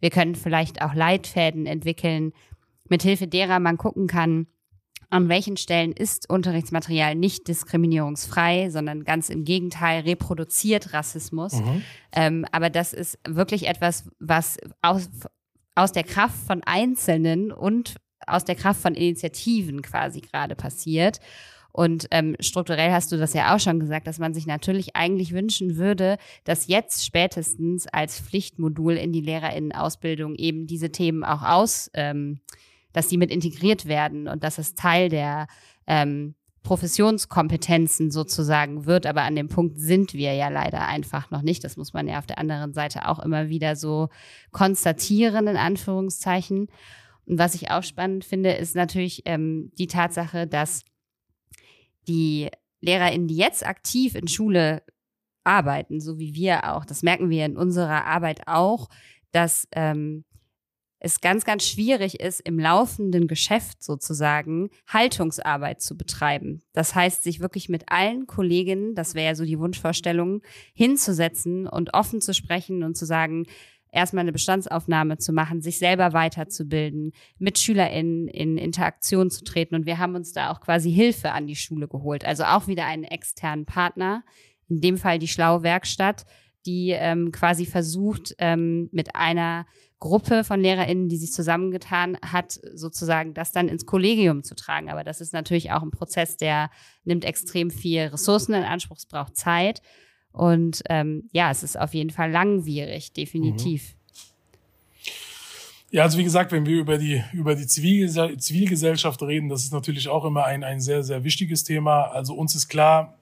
[0.00, 2.32] wir können vielleicht auch Leitfäden entwickeln,
[2.88, 4.46] mithilfe derer man gucken kann,
[5.10, 11.54] an welchen Stellen ist Unterrichtsmaterial nicht diskriminierungsfrei, sondern ganz im Gegenteil reproduziert Rassismus.
[11.54, 11.82] Mhm.
[12.12, 15.08] Ähm, aber das ist wirklich etwas, was aus,
[15.74, 17.96] aus der Kraft von Einzelnen und
[18.28, 21.20] aus der Kraft von Initiativen quasi gerade passiert.
[21.72, 25.32] Und ähm, strukturell hast du das ja auch schon gesagt, dass man sich natürlich eigentlich
[25.32, 31.90] wünschen würde, dass jetzt spätestens als Pflichtmodul in die Lehrerinnenausbildung eben diese Themen auch aus,
[31.94, 32.40] ähm,
[32.92, 35.46] dass die mit integriert werden und dass es Teil der
[35.86, 39.06] ähm, Professionskompetenzen sozusagen wird.
[39.06, 41.64] Aber an dem Punkt sind wir ja leider einfach noch nicht.
[41.64, 44.08] Das muss man ja auf der anderen Seite auch immer wieder so
[44.50, 46.68] konstatieren, in Anführungszeichen.
[47.28, 50.82] Und was ich auch spannend finde, ist natürlich ähm, die Tatsache, dass
[52.08, 52.48] die
[52.80, 54.82] LehrerInnen, die jetzt aktiv in Schule
[55.44, 58.88] arbeiten, so wie wir auch, das merken wir in unserer Arbeit auch,
[59.30, 60.24] dass ähm,
[61.00, 66.62] es ganz, ganz schwierig ist, im laufenden Geschäft sozusagen Haltungsarbeit zu betreiben.
[66.72, 70.42] Das heißt, sich wirklich mit allen Kolleginnen, das wäre ja so die Wunschvorstellung,
[70.74, 73.46] hinzusetzen und offen zu sprechen und zu sagen,
[73.92, 79.74] erstmal eine Bestandsaufnahme zu machen, sich selber weiterzubilden, mit SchülerInnen in Interaktion zu treten.
[79.74, 82.24] Und wir haben uns da auch quasi Hilfe an die Schule geholt.
[82.24, 84.24] Also auch wieder einen externen Partner,
[84.68, 86.26] in dem Fall die Schlaue Werkstatt,
[86.66, 89.66] die ähm, quasi versucht, ähm, mit einer
[90.00, 94.90] Gruppe von LehrerInnen, die sich zusammengetan hat, sozusagen das dann ins Kollegium zu tragen.
[94.90, 96.70] Aber das ist natürlich auch ein Prozess, der
[97.04, 99.82] nimmt extrem viel Ressourcen in Anspruch, braucht Zeit.
[100.32, 103.94] Und ähm, ja, es ist auf jeden Fall langwierig, definitiv.
[105.90, 110.08] Ja, also wie gesagt, wenn wir über die, über die Zivilgesellschaft reden, das ist natürlich
[110.08, 112.02] auch immer ein, ein sehr, sehr wichtiges Thema.
[112.02, 113.16] Also uns ist klar,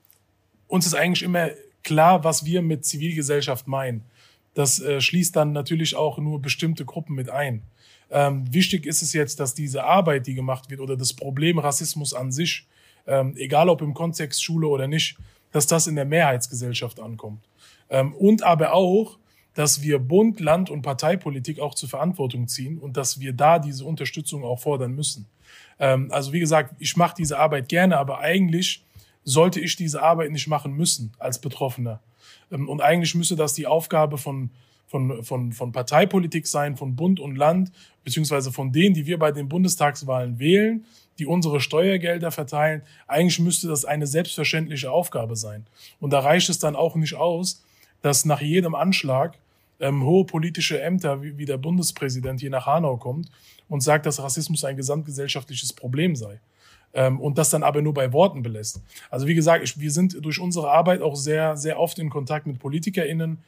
[0.66, 1.50] uns ist eigentlich immer
[1.84, 4.02] klar, was wir mit Zivilgesellschaft meinen.
[4.54, 7.62] Das äh, schließt dann natürlich auch nur bestimmte Gruppen mit ein.
[8.10, 12.14] Ähm, wichtig ist es jetzt, dass diese Arbeit, die gemacht wird, oder das Problem Rassismus
[12.14, 12.66] an sich,
[13.06, 15.16] ähm, egal ob im Kontext Schule oder nicht,
[15.52, 17.44] dass das in der Mehrheitsgesellschaft ankommt.
[17.90, 19.18] Ähm, und aber auch,
[19.54, 23.85] dass wir Bund, Land und Parteipolitik auch zur Verantwortung ziehen und dass wir da diese
[23.85, 25.26] Unterstützung auch fordern müssen.
[25.78, 28.85] Ähm, also wie gesagt, ich mache diese Arbeit gerne, aber eigentlich
[29.24, 32.00] sollte ich diese Arbeit nicht machen müssen als Betroffener.
[32.50, 34.50] Ähm, und eigentlich müsste das die Aufgabe von,
[34.87, 37.72] von, von, von Parteipolitik sein, von Bund und Land,
[38.05, 40.85] beziehungsweise von denen, die wir bei den Bundestagswahlen wählen,
[41.18, 42.83] die unsere Steuergelder verteilen.
[43.07, 45.66] Eigentlich müsste das eine selbstverständliche Aufgabe sein.
[46.01, 47.64] Und da reicht es dann auch nicht aus,
[48.03, 49.38] dass nach jedem Anschlag
[49.81, 53.31] ähm, hohe politische Ämter wie, wie der Bundespräsident hier nach Hanau kommt
[53.68, 56.40] und sagt, dass Rassismus ein gesamtgesellschaftliches Problem sei.
[56.94, 58.81] Ähm, und das dann aber nur bei Worten belässt.
[59.11, 62.46] Also wie gesagt, ich, wir sind durch unsere Arbeit auch sehr, sehr oft in Kontakt
[62.46, 63.38] mit PolitikerInnen.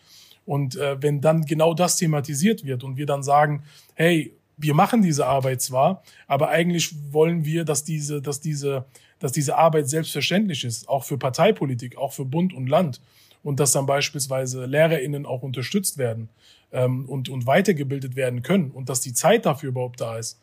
[0.49, 5.03] Und äh, wenn dann genau das thematisiert wird und wir dann sagen, hey, wir machen
[5.03, 8.87] diese Arbeit zwar, aber eigentlich wollen wir, dass diese, dass diese,
[9.19, 13.03] dass diese Arbeit selbstverständlich ist, auch für Parteipolitik, auch für Bund und Land.
[13.43, 16.31] Und dass dann beispielsweise LehrerInnen auch unterstützt werden
[16.73, 20.41] ähm, und, und weitergebildet werden können und dass die Zeit dafür überhaupt da ist.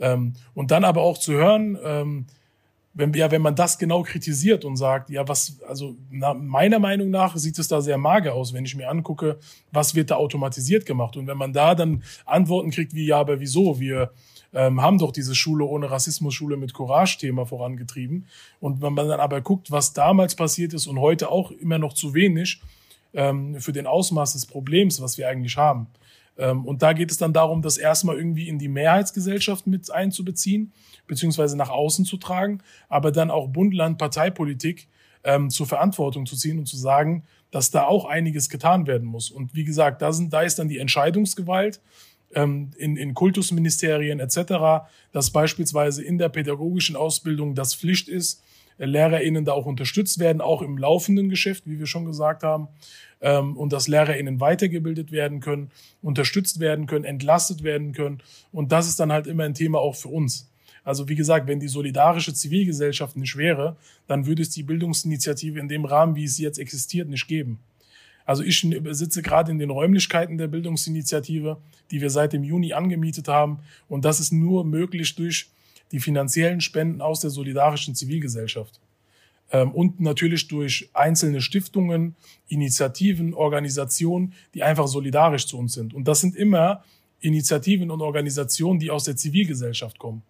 [0.00, 2.26] Ähm, und dann aber auch zu hören, ähm,
[2.94, 7.10] wenn, ja, wenn man das genau kritisiert und sagt, ja, was, also na, meiner Meinung
[7.10, 9.38] nach sieht es da sehr mager aus, wenn ich mir angucke,
[9.72, 11.16] was wird da automatisiert gemacht.
[11.16, 13.80] Und wenn man da dann Antworten kriegt wie, ja, aber wieso?
[13.80, 14.12] Wir
[14.52, 18.26] ähm, haben doch diese Schule ohne Rassismus, Schule mit Courage-Thema vorangetrieben.
[18.60, 21.94] Und wenn man dann aber guckt, was damals passiert ist und heute auch immer noch
[21.94, 22.62] zu wenig
[23.12, 25.88] ähm, für den Ausmaß des Problems, was wir eigentlich haben.
[26.36, 30.72] Ähm, und da geht es dann darum, das erstmal irgendwie in die Mehrheitsgesellschaft mit einzubeziehen
[31.06, 34.88] beziehungsweise nach außen zu tragen, aber dann auch Bund, Land, Parteipolitik
[35.22, 39.30] ähm, zur Verantwortung zu ziehen und zu sagen, dass da auch einiges getan werden muss.
[39.30, 41.80] Und wie gesagt, da, sind, da ist dann die Entscheidungsgewalt
[42.34, 48.42] ähm, in, in Kultusministerien etc., dass beispielsweise in der pädagogischen Ausbildung das Pflicht ist,
[48.78, 52.68] äh, LehrerInnen da auch unterstützt werden, auch im laufenden Geschäft, wie wir schon gesagt haben,
[53.24, 55.70] ähm, und dass LehrerInnen weitergebildet werden können,
[56.02, 58.22] unterstützt werden können, entlastet werden können.
[58.52, 60.50] Und das ist dann halt immer ein Thema auch für uns.
[60.84, 65.68] Also wie gesagt, wenn die solidarische Zivilgesellschaft nicht wäre, dann würde es die Bildungsinitiative in
[65.68, 67.58] dem Rahmen, wie es jetzt existiert, nicht geben.
[68.26, 71.56] Also ich sitze gerade in den Räumlichkeiten der Bildungsinitiative,
[71.90, 73.60] die wir seit dem Juni angemietet haben.
[73.88, 75.48] Und das ist nur möglich durch
[75.92, 78.80] die finanziellen Spenden aus der solidarischen Zivilgesellschaft.
[79.50, 82.16] Ähm, und natürlich durch einzelne Stiftungen,
[82.48, 85.94] Initiativen, Organisationen, die einfach solidarisch zu uns sind.
[85.94, 86.82] Und das sind immer
[87.20, 90.22] Initiativen und Organisationen, die aus der Zivilgesellschaft kommen.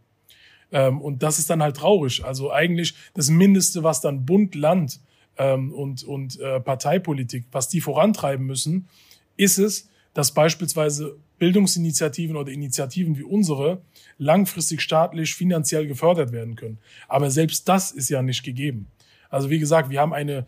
[0.73, 2.25] Ähm, und das ist dann halt traurig.
[2.25, 5.01] Also eigentlich das Mindeste, was dann Bund, Land
[5.39, 8.89] ähm, und, und äh, Parteipolitik, was die vorantreiben müssen,
[9.37, 13.83] ist es, dass beispielsweise Bildungsinitiativen oder Initiativen wie unsere
[14.19, 16.79] langfristig staatlich finanziell gefördert werden können.
[17.09, 18.87] Aber selbst das ist ja nicht gegeben.
[19.35, 20.47] Also wie gesagt, wir haben eine,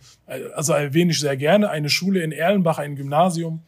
[0.54, 3.62] also erwähne ich sehr gerne, eine Schule in Erlenbach, ein Gymnasium,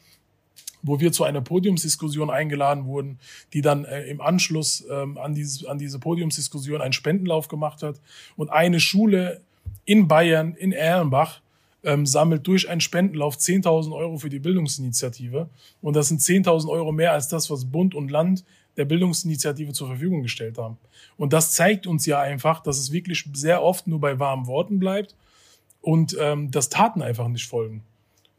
[0.80, 3.18] wo wir zu einer Podiumsdiskussion eingeladen wurden,
[3.52, 8.00] die dann äh, im Anschluss ähm, an, diese, an diese Podiumsdiskussion einen Spendenlauf gemacht hat.
[8.36, 9.40] Und eine Schule
[9.84, 11.40] in Bayern, in Erlenbach,
[11.82, 15.48] ähm, sammelt durch einen Spendenlauf 10.000 Euro für die Bildungsinitiative.
[15.82, 18.44] Und das sind 10.000 Euro mehr als das, was Bund und Land
[18.78, 20.78] der Bildungsinitiative zur Verfügung gestellt haben.
[21.18, 24.78] Und das zeigt uns ja einfach, dass es wirklich sehr oft nur bei warmen Worten
[24.78, 25.14] bleibt
[25.82, 27.82] und ähm, dass Taten einfach nicht folgen.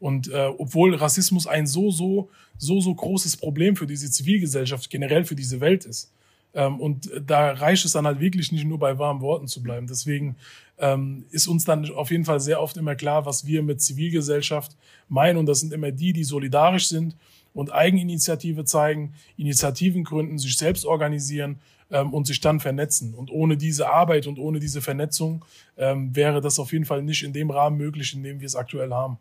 [0.00, 5.24] Und äh, obwohl Rassismus ein so, so, so, so großes Problem für diese Zivilgesellschaft, generell
[5.24, 6.10] für diese Welt ist.
[6.54, 9.86] Ähm, und da reicht es dann halt wirklich nicht nur bei warmen Worten zu bleiben.
[9.86, 10.36] Deswegen
[10.78, 14.74] ähm, ist uns dann auf jeden Fall sehr oft immer klar, was wir mit Zivilgesellschaft
[15.10, 15.36] meinen.
[15.36, 17.14] Und das sind immer die, die solidarisch sind
[17.54, 21.60] und Eigeninitiative zeigen, Initiativen gründen, sich selbst organisieren
[21.90, 23.14] ähm, und sich dann vernetzen.
[23.14, 25.44] Und ohne diese Arbeit und ohne diese Vernetzung
[25.76, 28.56] ähm, wäre das auf jeden Fall nicht in dem Rahmen möglich, in dem wir es
[28.56, 29.18] aktuell haben.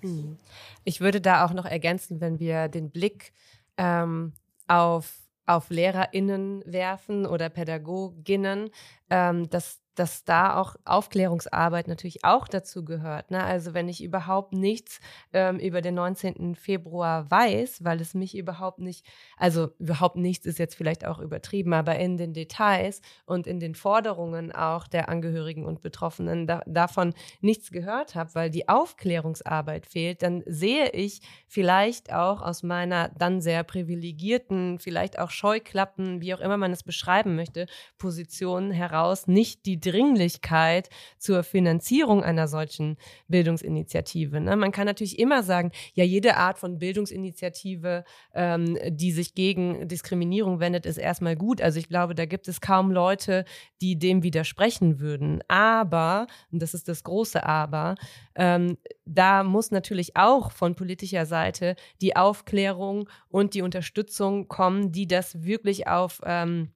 [0.00, 0.36] Hm.
[0.84, 3.32] Ich würde da auch noch ergänzen, wenn wir den Blick
[3.76, 4.32] ähm,
[4.66, 5.14] auf,
[5.46, 8.70] auf LehrerInnen werfen oder PädagogInnen,
[9.10, 13.30] ähm, dass dass da auch Aufklärungsarbeit natürlich auch dazu gehört.
[13.30, 13.42] Ne?
[13.42, 15.00] Also wenn ich überhaupt nichts
[15.32, 16.54] ähm, über den 19.
[16.54, 19.04] Februar weiß, weil es mich überhaupt nicht,
[19.36, 23.74] also überhaupt nichts ist jetzt vielleicht auch übertrieben, aber in den Details und in den
[23.74, 30.22] Forderungen auch der Angehörigen und Betroffenen da, davon nichts gehört habe, weil die Aufklärungsarbeit fehlt,
[30.22, 36.40] dann sehe ich vielleicht auch aus meiner dann sehr privilegierten, vielleicht auch Scheuklappen, wie auch
[36.40, 37.66] immer man es beschreiben möchte,
[37.98, 42.96] Position heraus nicht die Dringlichkeit zur Finanzierung einer solchen
[43.28, 44.40] Bildungsinitiative.
[44.40, 44.56] Ne?
[44.56, 50.60] Man kann natürlich immer sagen, ja, jede Art von Bildungsinitiative, ähm, die sich gegen Diskriminierung
[50.60, 51.60] wendet, ist erstmal gut.
[51.60, 53.44] Also ich glaube, da gibt es kaum Leute,
[53.80, 55.42] die dem widersprechen würden.
[55.48, 57.94] Aber, und das ist das große Aber,
[58.34, 65.06] ähm, da muss natürlich auch von politischer Seite die Aufklärung und die Unterstützung kommen, die
[65.06, 66.72] das wirklich auf ähm,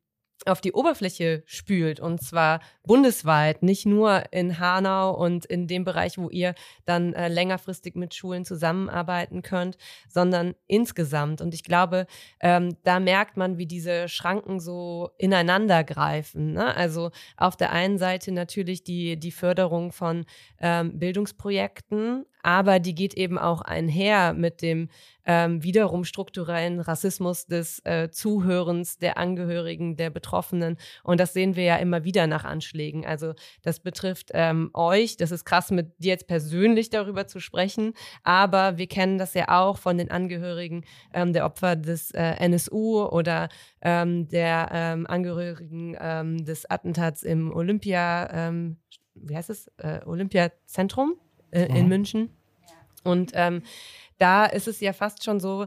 [0.47, 6.19] auf die Oberfläche spült und zwar bundesweit, nicht nur in Hanau und in dem Bereich,
[6.19, 9.77] wo ihr dann äh, längerfristig mit Schulen zusammenarbeiten könnt,
[10.09, 11.41] sondern insgesamt.
[11.41, 12.07] Und ich glaube,
[12.41, 16.53] ähm, da merkt man, wie diese Schranken so ineinander greifen.
[16.55, 16.75] Ne?
[16.77, 20.25] Also auf der einen Seite natürlich die, die Förderung von
[20.61, 24.89] ähm, Bildungsprojekten, aber die geht eben auch einher mit dem
[25.25, 30.77] ähm, wiederum strukturellen Rassismus des äh, Zuhörens, der Angehörigen, der Betroffenen.
[31.05, 33.07] Und das sehen wir ja immer wieder nach Anschlägen.
[33.07, 35.17] Also das betrifft ähm, euch.
[35.17, 37.95] Das ist krass, mit dir jetzt persönlich darüber zu sprechen.
[38.25, 43.03] Aber wir kennen das ja auch von den Angehörigen ähm, der Opfer des äh, NSU
[43.05, 43.49] oder
[43.81, 48.79] ähm, der ähm, Angehörigen ähm, des Attentats im Olympia, ähm,
[49.15, 51.17] wie heißt es, äh, Olympiazentrum
[51.53, 51.89] äh, in mhm.
[51.89, 52.31] München.
[53.05, 53.63] Und ähm,
[54.19, 55.67] da ist es ja fast schon so,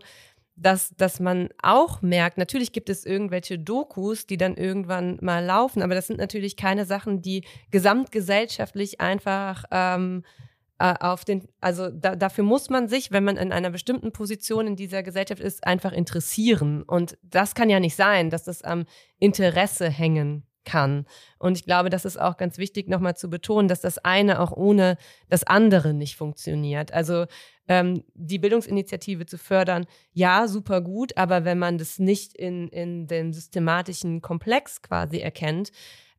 [0.55, 5.81] dass, dass man auch merkt, natürlich gibt es irgendwelche Dokus, die dann irgendwann mal laufen,
[5.81, 10.23] aber das sind natürlich keine Sachen, die gesamtgesellschaftlich einfach ähm,
[10.79, 14.67] äh, auf den, also da, dafür muss man sich, wenn man in einer bestimmten Position
[14.67, 16.83] in dieser Gesellschaft ist, einfach interessieren.
[16.83, 18.85] Und das kann ja nicht sein, dass das am
[19.19, 21.05] Interesse hängen kann.
[21.39, 24.51] Und ich glaube, das ist auch ganz wichtig, nochmal zu betonen, dass das eine auch
[24.51, 24.97] ohne
[25.29, 26.93] das andere nicht funktioniert.
[26.93, 27.25] Also
[27.67, 33.07] ähm, die Bildungsinitiative zu fördern, ja, super gut, aber wenn man das nicht in, in
[33.07, 35.71] dem systematischen Komplex quasi erkennt,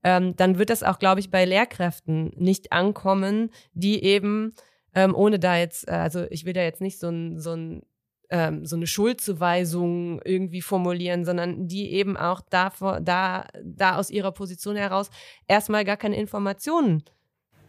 [0.03, 4.55] ähm, dann wird das auch, glaube ich, bei Lehrkräften nicht ankommen, die eben,
[4.95, 7.83] ähm, ohne da jetzt, äh, also ich will da jetzt nicht so ein, so ein
[8.31, 14.33] ähm, so eine Schuldzuweisung irgendwie formulieren, sondern die eben auch davor, da, da aus ihrer
[14.33, 15.11] Position heraus
[15.47, 17.03] erstmal gar keine Informationen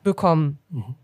[0.03, 0.59] bekommen.
[0.69, 0.95] Mhm.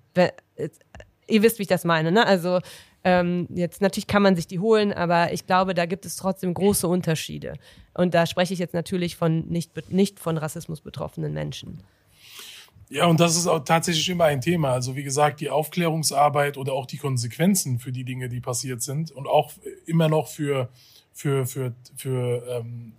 [1.28, 2.26] Ihr wisst, wie ich das meine, ne?
[2.26, 2.60] Also
[3.04, 6.54] ähm, jetzt natürlich kann man sich die holen, aber ich glaube, da gibt es trotzdem
[6.54, 7.54] große Unterschiede.
[7.94, 11.84] Und da spreche ich jetzt natürlich von nicht, nicht von Rassismus betroffenen Menschen.
[12.94, 14.74] Ja, und das ist auch tatsächlich immer ein Thema.
[14.74, 19.10] Also wie gesagt, die Aufklärungsarbeit oder auch die Konsequenzen für die Dinge, die passiert sind
[19.10, 19.52] und auch
[19.88, 20.70] immer noch für
[21.12, 22.94] für für für ähm,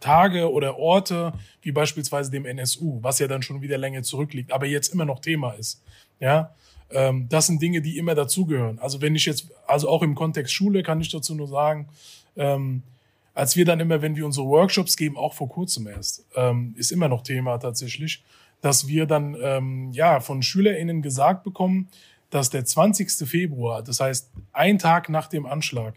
[0.00, 1.32] Tage oder Orte
[1.62, 5.20] wie beispielsweise dem NSU, was ja dann schon wieder länger zurückliegt, aber jetzt immer noch
[5.20, 5.82] Thema ist.
[6.20, 6.54] Ja,
[6.90, 8.78] ähm, das sind Dinge, die immer dazugehören.
[8.78, 11.88] Also wenn ich jetzt, also auch im Kontext Schule kann ich dazu nur sagen,
[12.36, 12.82] ähm,
[13.32, 16.92] als wir dann immer, wenn wir unsere Workshops geben, auch vor kurzem erst, ähm, ist
[16.92, 18.22] immer noch Thema tatsächlich,
[18.60, 21.88] dass wir dann ähm, ja von SchülerInnen gesagt bekommen,
[22.30, 23.10] dass der 20.
[23.28, 25.94] Februar, das heißt ein Tag nach dem Anschlag,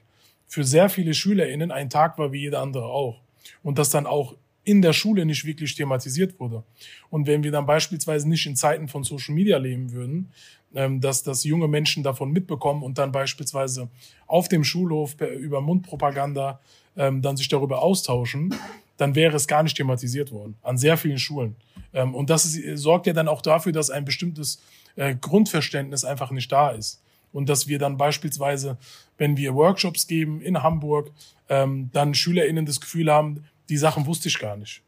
[0.47, 3.22] für sehr viele SchülerInnen ein Tag war wie jeder andere auch.
[3.64, 6.64] Und dass dann auch in der Schule nicht wirklich thematisiert wurde.
[7.09, 10.32] Und wenn wir dann beispielsweise nicht in Zeiten von Social Media leben würden,
[10.76, 13.89] ähm, dass, dass junge Menschen davon mitbekommen und dann beispielsweise
[14.28, 16.59] auf dem Schulhof über Mundpropaganda
[16.95, 18.53] ähm, dann sich darüber austauschen,
[19.02, 21.56] dann wäre es gar nicht thematisiert worden an sehr vielen Schulen.
[21.91, 24.62] Ähm, und das ist, sorgt ja dann auch dafür, dass ein bestimmtes
[24.95, 27.02] äh, Grundverständnis einfach nicht da ist.
[27.34, 28.78] Und dass wir dann beispielsweise,
[29.18, 31.12] wenn wir Workshops geben in Hamburg,
[31.49, 34.84] ähm, dann SchülerInnen das Gefühl haben, die Sachen wusste ich gar nicht.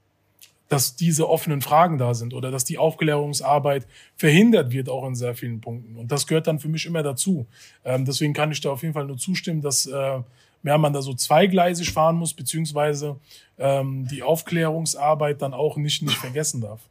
[0.69, 5.33] Dass diese offenen Fragen da sind oder dass die Aufklärungsarbeit verhindert wird auch in sehr
[5.33, 5.95] vielen Punkten.
[5.95, 7.47] Und das gehört dann für mich immer dazu.
[7.83, 10.19] Ähm, deswegen kann ich da auf jeden Fall nur zustimmen, dass äh,
[10.63, 13.19] ja, man da so zweigleisig fahren muss, beziehungsweise
[13.57, 16.81] ähm, die Aufklärungsarbeit dann auch nicht, nicht vergessen darf.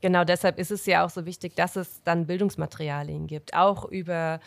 [0.00, 4.40] Genau deshalb ist es ja auch so wichtig, dass es dann Bildungsmaterialien gibt, auch über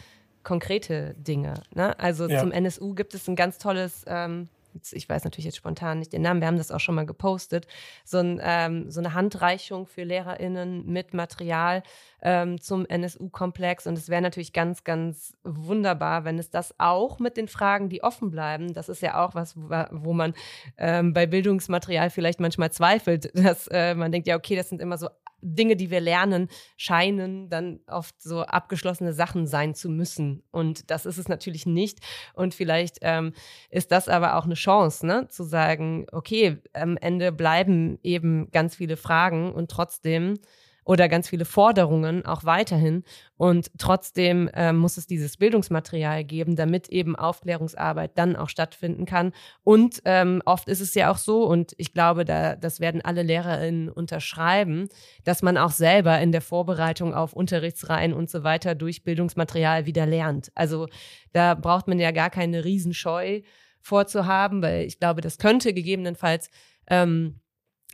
[0.44, 1.56] konkrete Dinge.
[1.74, 1.98] Ne?
[1.98, 2.40] Also ja.
[2.40, 4.50] zum NSU gibt es ein ganz tolles ähm,
[4.92, 7.68] ich weiß natürlich jetzt spontan nicht den Namen, wir haben das auch schon mal gepostet,
[8.04, 11.84] so, ein, ähm, so eine Handreichung für LehrerInnen mit Material
[12.22, 13.88] ähm, zum NSU-Komplex.
[13.88, 18.04] Und es wäre natürlich ganz, ganz wunderbar, wenn es das auch mit den Fragen, die
[18.04, 20.34] offen bleiben, das ist ja auch was, wo man
[20.78, 24.98] ähm, bei Bildungsmaterial vielleicht manchmal zweifelt, dass äh, man denkt, ja, okay, das sind immer
[24.98, 25.08] so
[25.42, 30.44] Dinge, die wir lernen, scheinen dann oft so abgeschlossene Sachen sein zu müssen.
[30.52, 32.00] Und das ist es natürlich nicht.
[32.34, 33.34] Und vielleicht ähm,
[33.70, 35.28] ist das aber auch eine Chance, ne?
[35.30, 40.40] zu sagen, okay, am Ende bleiben eben ganz viele Fragen und trotzdem
[40.86, 43.04] oder ganz viele Forderungen auch weiterhin.
[43.38, 49.34] Und trotzdem äh, muss es dieses Bildungsmaterial geben, damit eben Aufklärungsarbeit dann auch stattfinden kann.
[49.64, 53.24] Und ähm, oft ist es ja auch so, und ich glaube, da, das werden alle
[53.24, 54.88] LehrerInnen unterschreiben,
[55.24, 60.06] dass man auch selber in der Vorbereitung auf Unterrichtsreihen und so weiter durch Bildungsmaterial wieder
[60.06, 60.52] lernt.
[60.54, 60.88] Also
[61.34, 63.42] da braucht man ja gar keine Riesenscheu
[63.82, 66.50] vorzuhaben, weil ich glaube, das könnte gegebenenfalls
[66.88, 67.40] ähm,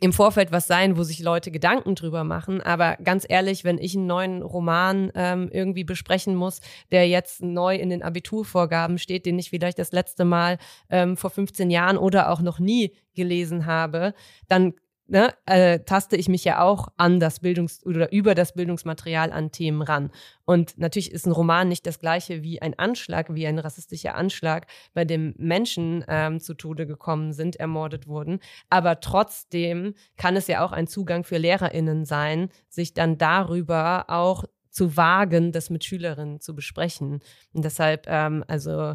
[0.02, 2.60] im Vorfeld was sein, wo sich Leute Gedanken drüber machen.
[2.60, 7.76] Aber ganz ehrlich, wenn ich einen neuen Roman ähm, irgendwie besprechen muss, der jetzt neu
[7.76, 10.58] in den Abiturvorgaben steht, den ich vielleicht das letzte Mal
[10.90, 14.12] ähm, vor 15 Jahren oder auch noch nie gelesen habe,
[14.48, 14.74] dann
[15.06, 19.52] ne, äh, taste ich mich ja auch an das Bildungs- oder über das Bildungsmaterial an
[19.52, 20.10] Themen ran.
[20.44, 24.66] Und natürlich ist ein Roman nicht das gleiche wie ein Anschlag, wie ein rassistischer Anschlag,
[24.94, 28.40] bei dem Menschen ähm, zu Tode gekommen sind, ermordet wurden.
[28.70, 34.44] Aber trotzdem kann es ja auch ein Zugang für LehrerInnen sein, sich dann darüber auch
[34.72, 37.20] zu wagen, das mit Schülerinnen zu besprechen.
[37.52, 38.94] Und deshalb, ähm, also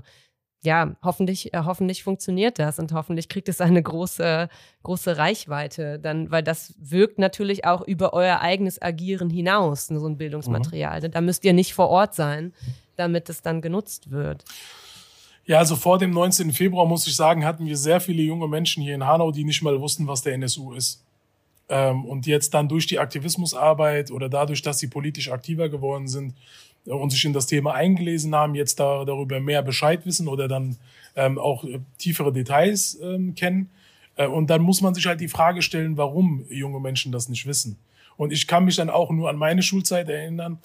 [0.64, 4.50] ja, hoffentlich, äh, hoffentlich funktioniert das und hoffentlich kriegt es eine große,
[4.84, 10.18] große Reichweite, dann, weil das wirkt natürlich auch über euer eigenes Agieren hinaus, so ein
[10.18, 11.02] Bildungsmaterial.
[11.02, 11.12] Mhm.
[11.12, 12.54] Da müsst ihr nicht vor Ort sein,
[12.96, 14.44] damit es dann genutzt wird.
[15.46, 16.52] Ja, also vor dem 19.
[16.52, 19.62] Februar, muss ich sagen, hatten wir sehr viele junge Menschen hier in Hanau, die nicht
[19.62, 21.06] mal wussten, was der NSU ist.
[21.70, 26.34] Ähm, und jetzt dann durch die Aktivismusarbeit oder dadurch, dass sie politisch aktiver geworden sind,
[26.88, 30.78] und sich in das Thema eingelesen haben, jetzt da, darüber mehr Bescheid wissen oder dann
[31.16, 31.66] ähm, auch
[31.98, 33.70] tiefere Details ähm, kennen.
[34.16, 37.46] Äh, und dann muss man sich halt die Frage stellen, warum junge Menschen das nicht
[37.46, 37.78] wissen.
[38.16, 40.60] Und ich kann mich dann auch nur an meine Schulzeit erinnern.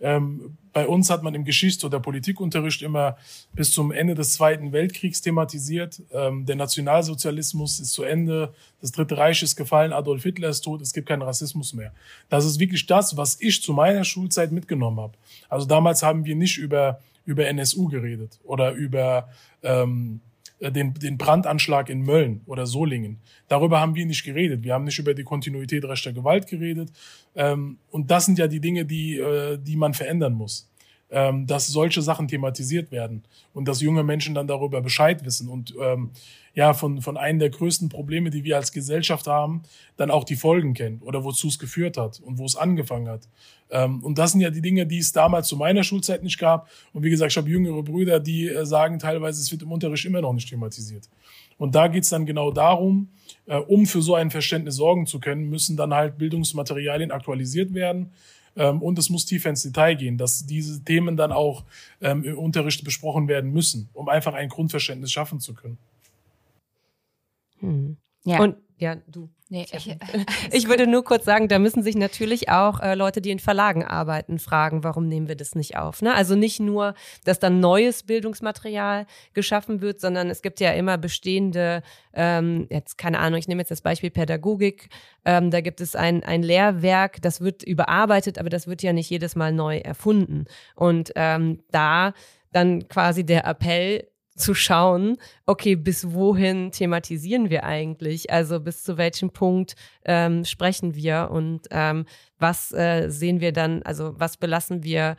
[0.00, 3.16] Ähm, bei uns hat man im Geschichts- oder Politikunterricht immer
[3.54, 6.02] bis zum Ende des Zweiten Weltkriegs thematisiert.
[6.12, 10.82] Ähm, der Nationalsozialismus ist zu Ende, das Dritte Reich ist gefallen, Adolf Hitler ist tot,
[10.82, 11.94] es gibt keinen Rassismus mehr.
[12.28, 15.14] Das ist wirklich das, was ich zu meiner Schulzeit mitgenommen habe.
[15.48, 19.30] Also damals haben wir nicht über, über NSU geredet oder über
[19.62, 23.18] ähm, äh, den, den Brandanschlag in Mölln oder Solingen.
[23.48, 24.62] Darüber haben wir nicht geredet.
[24.64, 26.90] Wir haben nicht über die Kontinuität rechter Gewalt geredet.
[27.34, 30.70] Ähm, und das sind ja die Dinge, die, äh, die man verändern muss
[31.10, 35.74] ähm, dass solche Sachen thematisiert werden und dass junge Menschen dann darüber Bescheid wissen und
[35.80, 36.10] ähm,
[36.56, 39.62] ja von von einem der größten Probleme, die wir als Gesellschaft haben,
[39.96, 43.28] dann auch die Folgen kennen oder wozu es geführt hat und wo es angefangen hat.
[43.70, 46.68] Ähm, und das sind ja die Dinge, die es damals zu meiner Schulzeit nicht gab.
[46.92, 50.06] Und wie gesagt, ich habe jüngere Brüder, die äh, sagen teilweise, es wird im Unterricht
[50.06, 51.08] immer noch nicht thematisiert.
[51.58, 53.10] Und da geht's dann genau darum,
[53.46, 58.12] äh, um für so ein Verständnis sorgen zu können, müssen dann halt Bildungsmaterialien aktualisiert werden
[58.56, 61.64] ähm, und es muss tiefer ins Detail gehen, dass diese Themen dann auch
[62.00, 65.78] ähm, im Unterricht besprochen werden müssen, um einfach ein Grundverständnis schaffen zu können.
[67.66, 67.96] Hm.
[68.24, 68.40] Ja.
[68.40, 69.30] Und ja, du.
[69.48, 69.96] Nee, ich,
[70.52, 73.84] ich, würde nur kurz sagen, da müssen sich natürlich auch äh, Leute, die in Verlagen
[73.84, 76.02] arbeiten, fragen, warum nehmen wir das nicht auf?
[76.02, 76.12] Ne?
[76.12, 76.94] Also nicht nur,
[77.24, 83.20] dass dann neues Bildungsmaterial geschaffen wird, sondern es gibt ja immer bestehende, ähm, jetzt keine
[83.20, 84.88] Ahnung, ich nehme jetzt das Beispiel Pädagogik,
[85.24, 89.10] ähm, da gibt es ein, ein Lehrwerk, das wird überarbeitet, aber das wird ja nicht
[89.10, 90.46] jedes Mal neu erfunden.
[90.74, 92.14] Und ähm, da
[92.50, 95.16] dann quasi der Appell, zu schauen,
[95.46, 98.30] okay, bis wohin thematisieren wir eigentlich?
[98.30, 99.74] Also bis zu welchem Punkt
[100.04, 102.04] ähm, sprechen wir und ähm,
[102.38, 105.16] was äh, sehen wir dann, also was belassen wir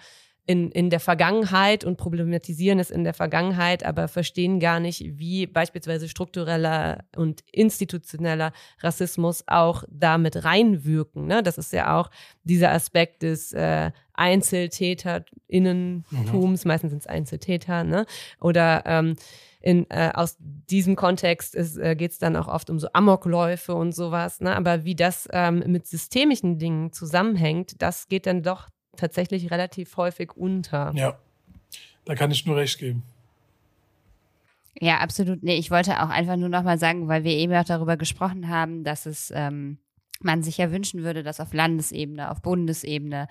[0.47, 5.45] in, in der Vergangenheit und problematisieren es in der Vergangenheit, aber verstehen gar nicht, wie
[5.45, 11.27] beispielsweise struktureller und institutioneller Rassismus auch damit reinwirken.
[11.27, 11.43] Ne?
[11.43, 12.09] Das ist ja auch
[12.43, 16.67] dieser Aspekt des äh, Einzeltäterinnentums, mhm.
[16.67, 18.05] meistens sind es Einzeltäter, ne?
[18.39, 19.15] oder ähm,
[19.61, 23.93] in, äh, aus diesem Kontext äh, geht es dann auch oft um so Amokläufe und
[23.93, 24.39] sowas.
[24.39, 24.55] Ne?
[24.55, 30.37] Aber wie das ähm, mit systemischen Dingen zusammenhängt, das geht dann doch tatsächlich relativ häufig
[30.37, 30.93] unter.
[30.95, 31.17] Ja,
[32.05, 33.03] da kann ich nur recht geben.
[34.79, 35.43] Ja, absolut.
[35.43, 38.83] Nee, ich wollte auch einfach nur nochmal sagen, weil wir eben auch darüber gesprochen haben,
[38.83, 39.79] dass es ähm,
[40.19, 43.27] man sich ja wünschen würde, dass auf Landesebene, auf Bundesebene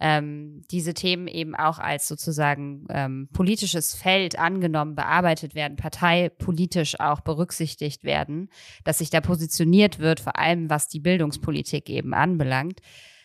[0.00, 7.20] ähm, diese Themen eben auch als sozusagen ähm, politisches Feld angenommen, bearbeitet werden, parteipolitisch auch
[7.20, 8.48] berücksichtigt werden,
[8.84, 12.80] dass sich da positioniert wird, vor allem was die Bildungspolitik eben anbelangt.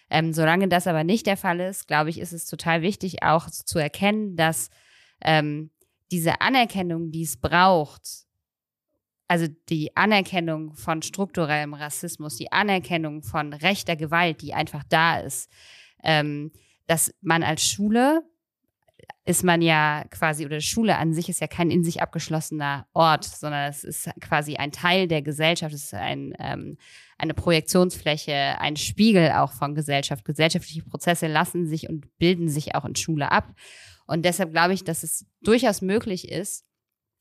[0.09, 3.49] Ähm, solange das aber nicht der Fall ist, glaube ich, ist es total wichtig, auch
[3.49, 4.69] zu erkennen, dass
[5.21, 5.71] ähm,
[6.11, 8.25] diese Anerkennung, die es braucht,
[9.27, 15.49] also die Anerkennung von strukturellem Rassismus, die Anerkennung von rechter Gewalt, die einfach da ist,
[16.03, 16.51] ähm,
[16.87, 18.23] dass man als Schule
[19.25, 23.23] ist man ja quasi, oder Schule an sich ist ja kein in sich abgeschlossener Ort,
[23.23, 26.77] sondern es ist quasi ein Teil der Gesellschaft, es ist ein, ähm,
[27.17, 30.25] eine Projektionsfläche, ein Spiegel auch von Gesellschaft.
[30.25, 33.55] Gesellschaftliche Prozesse lassen sich und bilden sich auch in Schule ab.
[34.05, 36.63] Und deshalb glaube ich, dass es durchaus möglich ist,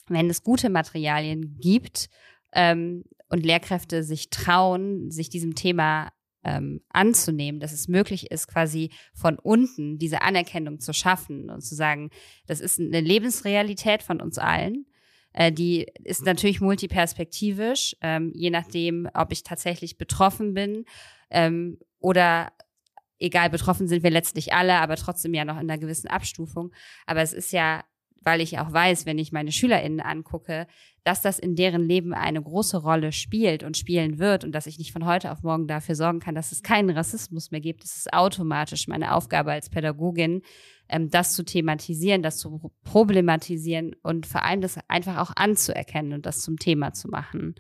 [0.08, 2.10] wenn es gute Materialien gibt
[2.52, 6.12] ähm, und Lehrkräfte sich trauen, sich diesem Thema
[6.44, 11.74] ähm, anzunehmen, dass es möglich ist, quasi von unten diese Anerkennung zu schaffen und zu
[11.74, 12.10] sagen,
[12.46, 14.86] das ist eine Lebensrealität von uns allen.
[15.32, 20.84] Äh, die ist natürlich multiperspektivisch, ähm, je nachdem, ob ich tatsächlich betroffen bin
[21.30, 22.52] ähm, oder
[23.18, 26.72] egal, betroffen sind wir letztlich alle, aber trotzdem ja noch in einer gewissen Abstufung.
[27.06, 27.84] Aber es ist ja
[28.24, 30.66] weil ich auch weiß, wenn ich meine SchülerInnen angucke,
[31.04, 34.78] dass das in deren Leben eine große Rolle spielt und spielen wird und dass ich
[34.78, 37.84] nicht von heute auf morgen dafür sorgen kann, dass es keinen Rassismus mehr gibt.
[37.84, 40.42] Es ist automatisch meine Aufgabe als Pädagogin,
[40.88, 46.24] ähm, das zu thematisieren, das zu problematisieren und vor allem das einfach auch anzuerkennen und
[46.24, 47.54] das zum Thema zu machen.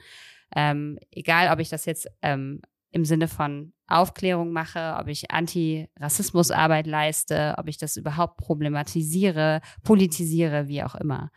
[0.56, 6.86] Ähm, egal, ob ich das jetzt ähm, im Sinne von Aufklärung mache, ob ich Antirassismusarbeit
[6.86, 11.30] leiste, ob ich das überhaupt problematisiere, politisiere, wie auch immer.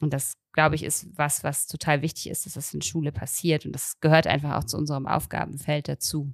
[0.00, 3.66] Und das, glaube ich, ist was, was total wichtig ist, dass das in Schule passiert.
[3.66, 6.32] Und das gehört einfach auch zu unserem Aufgabenfeld dazu.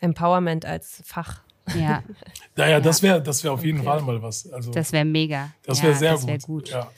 [0.00, 1.42] Empowerment als Fach.
[1.74, 2.02] Ja.
[2.56, 2.80] naja, ja.
[2.80, 3.88] das wäre das wär auf jeden okay.
[3.88, 4.52] Fall mal was.
[4.52, 5.52] Also, das wäre mega.
[5.64, 6.46] Das wäre ja, sehr das wär gut.
[6.46, 6.68] gut.
[6.70, 6.90] Ja.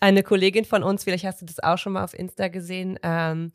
[0.00, 3.52] Eine Kollegin von uns, vielleicht hast du das auch schon mal auf Insta gesehen, ähm,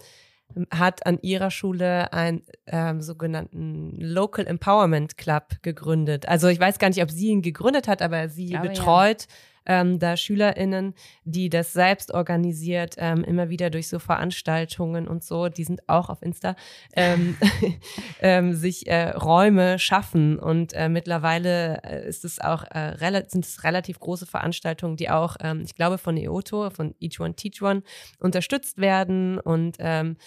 [0.72, 6.28] hat an ihrer Schule einen ähm, sogenannten Local Empowerment Club gegründet.
[6.28, 9.28] Also ich weiß gar nicht, ob sie ihn gegründet hat, aber sie glaube, betreut ja.
[9.68, 10.96] Ähm, da SchülerInnen,
[11.26, 16.10] die das selbst organisiert, ähm, immer wieder durch so Veranstaltungen und so, die sind auch
[16.10, 16.56] auf Insta,
[16.96, 17.38] ähm,
[18.22, 20.40] ähm, sich äh, Räume schaffen.
[20.40, 22.96] Und äh, mittlerweile äh, ist es auch äh,
[23.28, 27.36] sind es relativ große Veranstaltungen, die auch, ähm, ich glaube, von EOTO, von Each One
[27.36, 27.84] Teach One
[28.20, 30.18] unterstützt werden und ähm,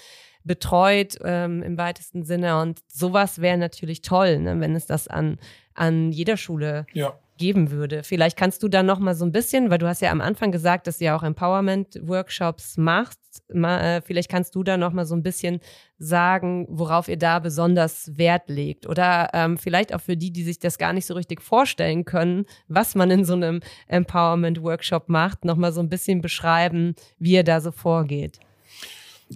[0.45, 2.61] betreut ähm, im weitesten Sinne.
[2.61, 5.39] Und sowas wäre natürlich toll, ne, wenn es das an,
[5.75, 7.19] an jeder Schule ja.
[7.41, 8.03] Geben würde.
[8.05, 10.53] Vielleicht kannst du da noch mal so ein bisschen, weil du hast ja am Anfang
[10.53, 13.19] gesagt, dass ihr auch Empowerment-Workshops macht.
[13.49, 15.61] Äh, vielleicht kannst du da noch mal so ein bisschen
[15.99, 18.87] sagen, worauf ihr da besonders Wert legt.
[18.87, 22.45] Oder ähm, vielleicht auch für die, die sich das gar nicht so richtig vorstellen können,
[22.69, 27.45] was man in so einem Empowerment-Workshop macht, noch mal so ein bisschen beschreiben, wie ihr
[27.45, 28.39] da so vorgeht.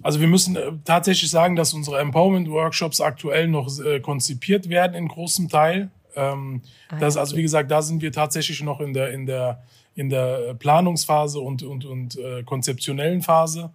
[0.03, 5.07] Also wir müssen äh, tatsächlich sagen, dass unsere Empowerment-Workshops aktuell noch äh, konzipiert werden in
[5.07, 5.89] großem Teil.
[6.15, 9.63] Ähm, ah, das, also wie gesagt, da sind wir tatsächlich noch in der, in der,
[9.95, 13.71] in der Planungsphase und, und, und äh, konzeptionellen Phase.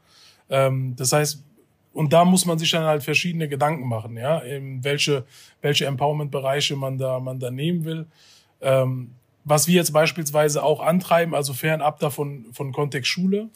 [0.48, 1.42] Ähm, das heißt,
[1.92, 5.24] und da muss man sich dann halt verschiedene Gedanken machen, ja, eben welche,
[5.60, 8.06] welche Empowerment-Bereiche man da, man da nehmen will.
[8.60, 9.12] Ähm,
[9.44, 13.48] was wir jetzt beispielsweise auch antreiben, also fernab davon von Kontext Schule,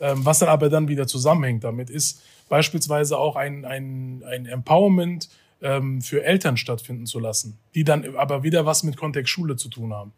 [0.00, 5.28] ähm, was dann aber dann wieder zusammenhängt damit, ist beispielsweise auch ein, ein, ein Empowerment
[5.62, 9.68] ähm, für Eltern stattfinden zu lassen, die dann aber wieder was mit Kontext Schule zu
[9.68, 10.12] tun haben.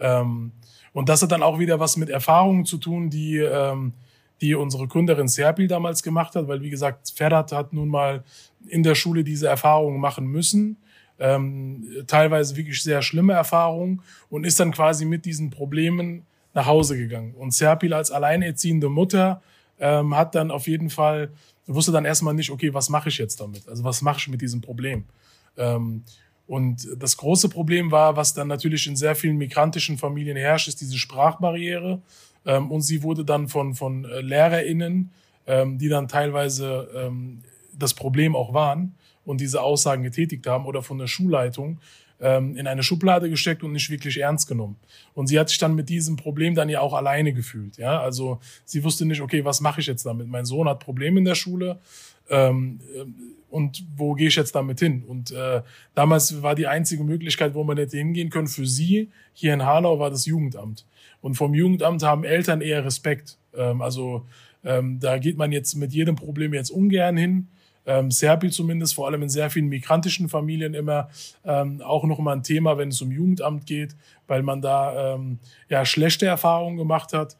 [0.00, 0.52] Ähm,
[0.92, 3.92] und das hat dann auch wieder was mit Erfahrungen zu tun, die, ähm,
[4.40, 8.22] die unsere Gründerin Serpil damals gemacht hat, weil wie gesagt, Ferhat hat nun mal
[8.68, 10.76] in der Schule diese Erfahrungen machen müssen.
[11.18, 16.96] Ähm, teilweise wirklich sehr schlimme Erfahrungen und ist dann quasi mit diesen Problemen nach Hause
[16.96, 17.34] gegangen.
[17.34, 19.42] Und Serpil als alleinerziehende Mutter
[19.78, 21.30] ähm, hat dann auf jeden Fall
[21.66, 23.68] wusste dann erstmal nicht, okay, was mache ich jetzt damit?
[23.68, 25.04] Also was mache ich mit diesem Problem?
[25.56, 26.02] Ähm,
[26.46, 30.80] und das große Problem war, was dann natürlich in sehr vielen migrantischen Familien herrscht, ist
[30.80, 32.02] diese Sprachbarriere.
[32.44, 35.10] Ähm, und sie wurde dann von, von äh, LehrerInnen,
[35.46, 37.42] ähm, die dann teilweise ähm,
[37.72, 38.94] das Problem auch waren
[39.24, 41.78] und diese Aussagen getätigt haben, oder von der Schulleitung,
[42.24, 44.76] ähm, in eine Schublade gesteckt und nicht wirklich ernst genommen.
[45.12, 47.76] Und sie hat sich dann mit diesem Problem dann ja auch alleine gefühlt.
[47.76, 50.26] Ja, also sie wusste nicht, okay, was mache ich jetzt damit?
[50.26, 51.78] Mein Sohn hat Probleme in der Schule.
[52.30, 52.80] Ähm,
[53.50, 55.04] und wo gehe ich jetzt damit hin?
[55.06, 55.60] Und äh,
[55.94, 59.98] damals war die einzige Möglichkeit, wo man hätte hingehen können für sie hier in Hanau,
[59.98, 60.86] war das Jugendamt.
[61.20, 63.36] Und vom Jugendamt haben Eltern eher Respekt.
[63.54, 64.24] Ähm, also
[64.64, 67.48] ähm, da geht man jetzt mit jedem Problem jetzt ungern hin
[67.86, 71.08] ähm, Serbi zumindest, vor allem in sehr vielen migrantischen Familien immer
[71.44, 73.94] ähm, auch noch mal ein Thema, wenn es um Jugendamt geht,
[74.26, 77.36] weil man da ähm, ja schlechte Erfahrungen gemacht hat.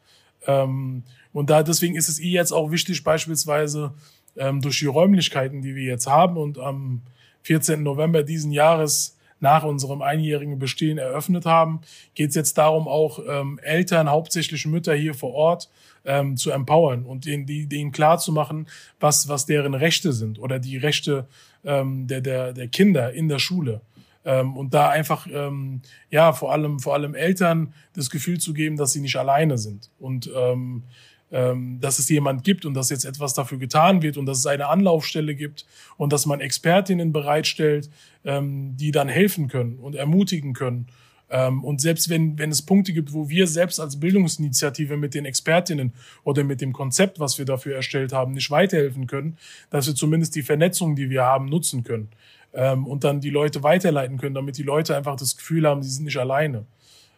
[0.47, 3.93] Ähm, und da deswegen ist es eh jetzt auch wichtig, beispielsweise
[4.37, 7.01] ähm, durch die Räumlichkeiten, die wir jetzt haben und am
[7.43, 7.83] 14.
[7.83, 11.81] November diesen Jahres nach unserem einjährigen Bestehen eröffnet haben,
[12.13, 15.69] geht es jetzt darum, auch ähm, Eltern, hauptsächlich Mütter hier vor Ort,
[16.05, 18.67] ähm, zu empowern und denen, die, denen klar zu machen,
[18.99, 21.27] was, was deren Rechte sind oder die Rechte
[21.63, 23.81] ähm, der, der, der Kinder in der Schule.
[24.23, 28.77] Ähm, und da einfach, ähm, ja, vor allem, vor allem Eltern das Gefühl zu geben,
[28.77, 29.91] dass sie nicht alleine sind.
[29.99, 30.83] Und ähm,
[31.31, 34.45] ähm, dass es jemand gibt und dass jetzt etwas dafür getan wird und dass es
[34.45, 35.65] eine Anlaufstelle gibt
[35.97, 37.89] und dass man Expertinnen bereitstellt,
[38.23, 40.87] ähm, die dann helfen können und ermutigen können
[41.27, 45.93] und selbst wenn, wenn es Punkte gibt, wo wir selbst als Bildungsinitiative mit den Expertinnen
[46.23, 49.37] oder mit dem Konzept, was wir dafür erstellt haben, nicht weiterhelfen können,
[49.71, 52.09] dass wir zumindest die Vernetzung, die wir haben, nutzen können
[52.53, 55.89] ähm, und dann die Leute weiterleiten können, damit die Leute einfach das Gefühl haben, sie
[55.89, 56.65] sind nicht alleine.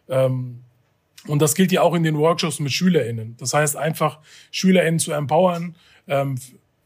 [0.08, 0.60] Ähm,
[1.26, 3.36] und das gilt ja auch in den Workshops mit SchülerInnen.
[3.38, 5.74] Das heißt, einfach SchülerInnen zu empowern,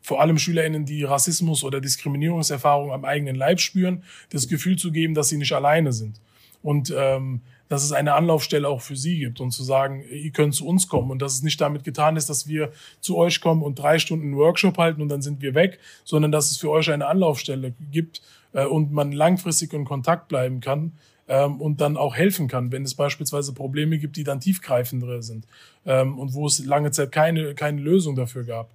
[0.01, 5.15] vor allem SchülerInnen, die Rassismus oder Diskriminierungserfahrung am eigenen Leib spüren, das Gefühl zu geben,
[5.15, 6.19] dass sie nicht alleine sind
[6.63, 10.55] und ähm, dass es eine Anlaufstelle auch für sie gibt und zu sagen, ihr könnt
[10.55, 13.63] zu uns kommen und dass es nicht damit getan ist, dass wir zu euch kommen
[13.63, 16.71] und drei Stunden einen Workshop halten und dann sind wir weg, sondern dass es für
[16.71, 18.21] euch eine Anlaufstelle gibt
[18.53, 20.93] äh, und man langfristig in Kontakt bleiben kann
[21.29, 25.47] ähm, und dann auch helfen kann, wenn es beispielsweise Probleme gibt, die dann tiefgreifendere sind
[25.87, 28.71] ähm, und wo es lange Zeit keine, keine Lösung dafür gab.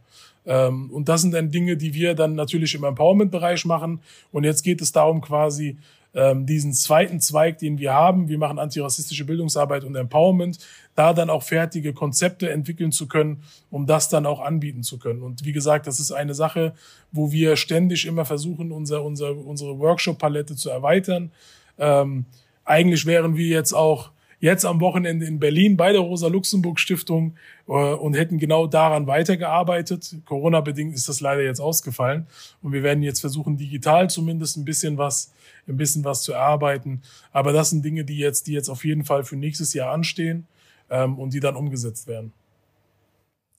[0.48, 4.00] Ähm, und das sind dann Dinge, die wir dann natürlich im Empowerment-Bereich machen.
[4.32, 5.78] Und jetzt geht es darum, quasi
[6.18, 10.58] ähm, diesen zweiten Zweig, den wir haben, wir machen antirassistische Bildungsarbeit und Empowerment,
[10.96, 15.22] da dann auch fertige Konzepte entwickeln zu können, um das dann auch anbieten zu können.
[15.22, 16.74] Und wie gesagt, das ist eine Sache,
[17.12, 21.32] wo wir ständig immer versuchen, unser, unser, unsere Workshop-Palette zu erweitern.
[21.78, 22.26] Ähm,
[22.66, 24.10] eigentlich wären wir jetzt auch
[24.40, 27.36] jetzt am Wochenende in Berlin bei der Rosa-Luxemburg-Stiftung
[27.68, 30.16] äh, und hätten genau daran weitergearbeitet.
[30.26, 32.26] Corona-bedingt ist das leider jetzt ausgefallen.
[32.64, 35.32] Und wir werden jetzt versuchen, digital zumindest ein bisschen was,
[35.68, 37.02] ein bisschen was zu erarbeiten.
[37.32, 40.48] Aber das sind Dinge, die jetzt, die jetzt auf jeden Fall für nächstes Jahr anstehen
[40.90, 42.34] ähm, und die dann umgesetzt werden.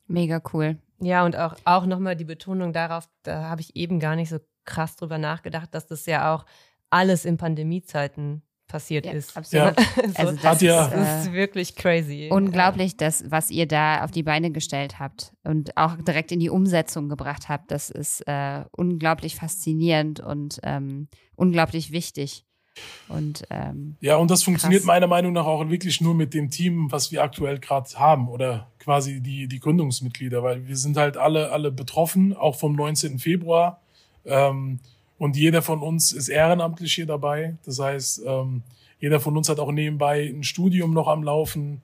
[0.06, 0.78] Mega cool.
[1.00, 4.38] Ja, und auch, auch nochmal die Betonung darauf, da habe ich eben gar nicht so
[4.64, 6.44] krass drüber nachgedacht, dass das ja auch
[6.90, 9.36] alles in Pandemiezeiten passiert ja, ist.
[9.36, 9.78] Absolut.
[9.78, 10.02] Ja.
[10.14, 10.84] also das, Hat ja.
[10.84, 12.28] ist, das ist wirklich crazy.
[12.30, 16.50] Unglaublich, das, was ihr da auf die Beine gestellt habt und auch direkt in die
[16.50, 17.70] Umsetzung gebracht habt.
[17.70, 22.44] Das ist äh, unglaublich faszinierend und ähm, unglaublich wichtig.
[23.08, 24.86] Und, ähm, ja, und das funktioniert krass.
[24.86, 28.70] meiner Meinung nach auch wirklich nur mit dem Team, was wir aktuell gerade haben oder
[28.78, 33.18] quasi die, die Gründungsmitglieder, weil wir sind halt alle, alle betroffen, auch vom 19.
[33.18, 33.80] Februar.
[34.24, 34.78] Ähm,
[35.18, 37.56] und jeder von uns ist ehrenamtlich hier dabei.
[37.64, 38.62] Das heißt, ähm,
[39.00, 41.82] jeder von uns hat auch nebenbei ein Studium noch am Laufen,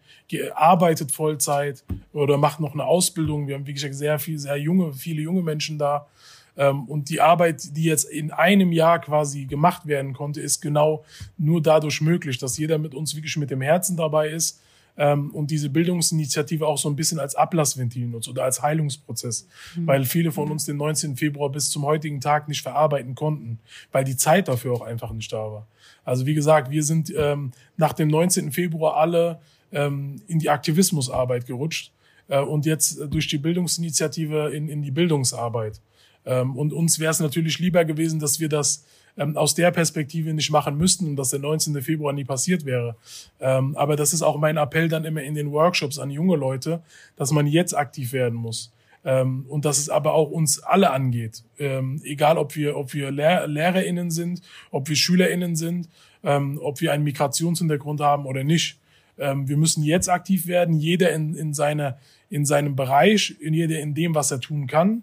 [0.55, 3.47] arbeitet Vollzeit oder macht noch eine Ausbildung.
[3.47, 6.07] Wir haben, wie gesagt, sehr viel, sehr junge, viele junge Menschen da.
[6.57, 11.05] Ähm, und die Arbeit, die jetzt in einem Jahr quasi gemacht werden konnte, ist genau
[11.37, 14.61] nur dadurch möglich, dass jeder mit uns wirklich mit dem Herzen dabei ist
[14.97, 19.87] ähm, und diese Bildungsinitiative auch so ein bisschen als Ablassventil nutzt oder als Heilungsprozess, mhm.
[19.87, 21.17] weil viele von uns den 19.
[21.17, 23.59] Februar bis zum heutigen Tag nicht verarbeiten konnten,
[23.93, 25.67] weil die Zeit dafür auch einfach nicht da war.
[26.05, 28.53] Also wie gesagt, wir sind ähm, nach dem 19.
[28.53, 29.41] Februar alle
[29.73, 31.93] ähm, in die Aktivismusarbeit gerutscht
[32.29, 35.81] äh, und jetzt durch die Bildungsinitiative in, in die Bildungsarbeit.
[36.25, 38.85] Ähm, und uns wäre es natürlich lieber gewesen, dass wir das
[39.17, 41.81] ähm, aus der Perspektive nicht machen müssten und dass der 19.
[41.83, 42.97] Februar nie passiert wäre.
[43.41, 46.83] Ähm, aber das ist auch mein Appell dann immer in den Workshops an junge Leute,
[47.17, 48.73] dass man jetzt aktiv werden muss.
[49.05, 51.43] Ähm, und dass es aber auch uns alle angeht.
[51.59, 54.41] Ähm, egal, ob wir, ob wir Lehr LehrerInnen sind,
[54.71, 55.89] ob wir SchülerInnen sind,
[56.23, 58.79] ähm, ob wir einen Migrationshintergrund haben oder nicht.
[59.19, 61.99] Ähm, wir müssen jetzt aktiv werden, jeder in, in, seiner,
[62.31, 65.03] in seinem Bereich, in jeder in dem, was er tun kann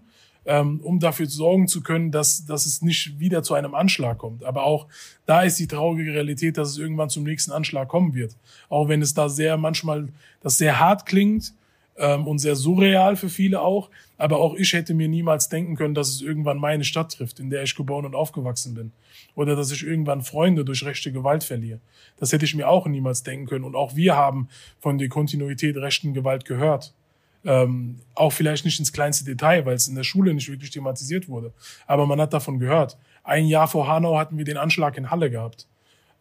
[0.81, 4.43] um dafür sorgen zu können, dass, dass es nicht wieder zu einem Anschlag kommt.
[4.43, 4.87] Aber auch
[5.25, 8.35] da ist die traurige Realität, dass es irgendwann zum nächsten Anschlag kommen wird.
[8.69, 10.09] Auch wenn es da sehr manchmal,
[10.41, 11.53] das sehr hart klingt
[11.97, 13.89] ähm, und sehr surreal für viele auch.
[14.17, 17.49] Aber auch ich hätte mir niemals denken können, dass es irgendwann meine Stadt trifft, in
[17.49, 18.91] der ich geboren und aufgewachsen bin.
[19.35, 21.79] Oder dass ich irgendwann Freunde durch rechte Gewalt verliere.
[22.17, 23.65] Das hätte ich mir auch niemals denken können.
[23.65, 26.93] Und auch wir haben von der Kontinuität rechten Gewalt gehört.
[27.43, 31.27] Ähm, auch vielleicht nicht ins kleinste Detail, weil es in der Schule nicht wirklich thematisiert
[31.27, 31.51] wurde.
[31.87, 32.97] Aber man hat davon gehört.
[33.23, 35.67] Ein Jahr vor Hanau hatten wir den Anschlag in Halle gehabt.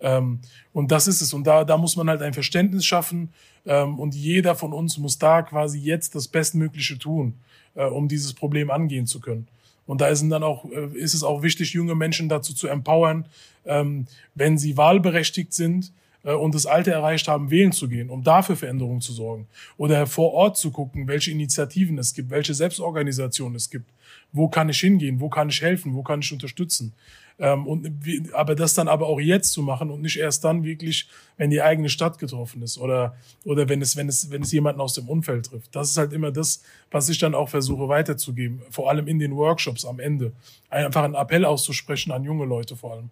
[0.01, 0.41] Ähm,
[0.73, 1.33] und das ist es.
[1.33, 3.33] Und da, da muss man halt ein Verständnis schaffen.
[3.67, 7.35] Ähm, und jeder von uns muss da quasi jetzt das Bestmögliche tun,
[7.75, 9.47] äh, um dieses Problem angehen zu können.
[9.87, 13.27] Und da ist, dann auch, äh, ist es auch wichtig, junge Menschen dazu zu empowern,
[13.67, 15.93] ähm, wenn sie wahlberechtigt sind,
[16.23, 19.47] und das Alter erreicht haben, wählen zu gehen, um dafür Veränderungen zu sorgen.
[19.77, 23.91] Oder vor Ort zu gucken, welche Initiativen es gibt, welche Selbstorganisationen es gibt.
[24.33, 25.21] Wo kann ich hingehen?
[25.21, 25.95] Wo kann ich helfen?
[25.95, 26.93] Wo kann ich unterstützen?
[27.39, 27.91] Ähm, und,
[28.35, 31.09] aber das dann aber auch jetzt zu machen und nicht erst dann wirklich,
[31.39, 34.83] wenn die eigene Stadt getroffen ist oder, oder wenn es, wenn es, wenn es jemanden
[34.83, 35.75] aus dem Umfeld trifft.
[35.75, 38.61] Das ist halt immer das, was ich dann auch versuche weiterzugeben.
[38.71, 40.33] Vor allem in den Workshops am Ende.
[40.69, 43.11] Einfach einen Appell auszusprechen an junge Leute vor allem.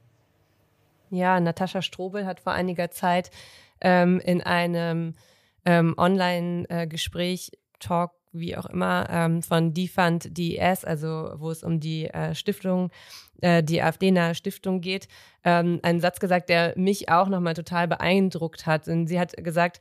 [1.10, 3.30] Ja, Natascha Strobel hat vor einiger Zeit
[3.80, 5.14] ähm, in einem
[5.64, 12.06] ähm, Online-Gespräch, Talk, wie auch immer, ähm, von Defund DES, also wo es um die
[12.06, 12.90] äh, Stiftung,
[13.40, 15.08] äh, die AfD-nahe Stiftung geht,
[15.44, 18.88] ähm, einen Satz gesagt, der mich auch nochmal total beeindruckt hat.
[18.88, 19.80] Und sie hat gesagt,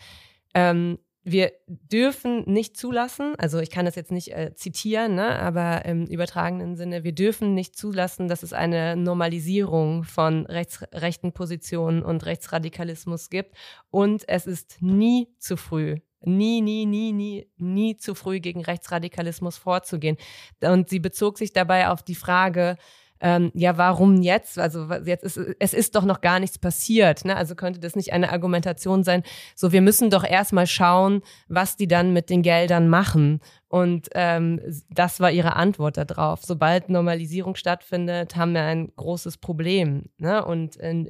[0.54, 1.00] ähm,
[1.30, 6.06] wir dürfen nicht zulassen, also ich kann das jetzt nicht äh, zitieren, ne, aber im
[6.06, 12.26] übertragenen Sinne, wir dürfen nicht zulassen, dass es eine Normalisierung von rechts, rechten Positionen und
[12.26, 13.58] Rechtsradikalismus gibt.
[13.90, 19.58] Und es ist nie zu früh, nie, nie, nie, nie, nie zu früh gegen Rechtsradikalismus
[19.58, 20.16] vorzugehen.
[20.62, 22.78] Und sie bezog sich dabei auf die Frage,
[23.20, 24.60] ähm, ja, warum jetzt?
[24.60, 27.26] Also jetzt ist es ist doch noch gar nichts passiert.
[27.26, 27.36] Ne?
[27.36, 29.24] Also könnte das nicht eine Argumentation sein,
[29.56, 33.40] so wir müssen doch erstmal schauen, was die dann mit den Geldern machen.
[33.70, 36.44] Und ähm, das war ihre Antwort darauf.
[36.44, 40.06] Sobald Normalisierung stattfindet, haben wir ein großes Problem.
[40.18, 40.44] Ne?
[40.46, 41.06] Und in,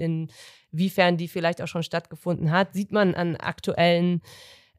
[0.72, 4.22] inwiefern die vielleicht auch schon stattgefunden hat, sieht man an aktuellen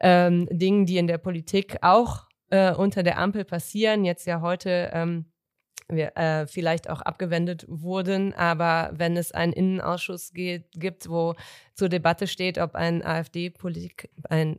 [0.00, 4.04] ähm, Dingen, die in der Politik auch äh, unter der Ampel passieren.
[4.04, 5.26] Jetzt ja heute ähm,
[5.88, 8.34] äh, vielleicht auch abgewendet wurden.
[8.34, 11.34] Aber wenn es einen Innenausschuss geht, gibt, wo
[11.74, 14.08] zur Debatte steht, ob ein AfD-Politiker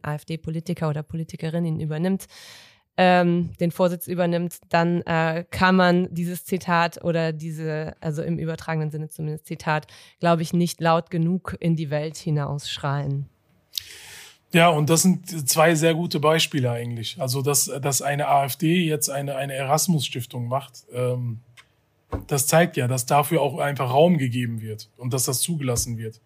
[0.01, 0.39] AfD
[0.85, 2.27] oder Politikerin ihn übernimmt,
[2.97, 8.91] ähm, den Vorsitz übernimmt, dann äh, kann man dieses Zitat oder diese, also im übertragenen
[8.91, 9.87] Sinne zumindest Zitat,
[10.19, 13.29] glaube ich, nicht laut genug in die Welt hinausschreien.
[14.51, 17.17] Ja, und das sind zwei sehr gute Beispiele eigentlich.
[17.19, 21.39] Also, dass, dass eine AfD jetzt eine, eine Erasmus-Stiftung macht, ähm,
[22.27, 26.19] das zeigt ja, dass dafür auch einfach Raum gegeben wird und dass das zugelassen wird.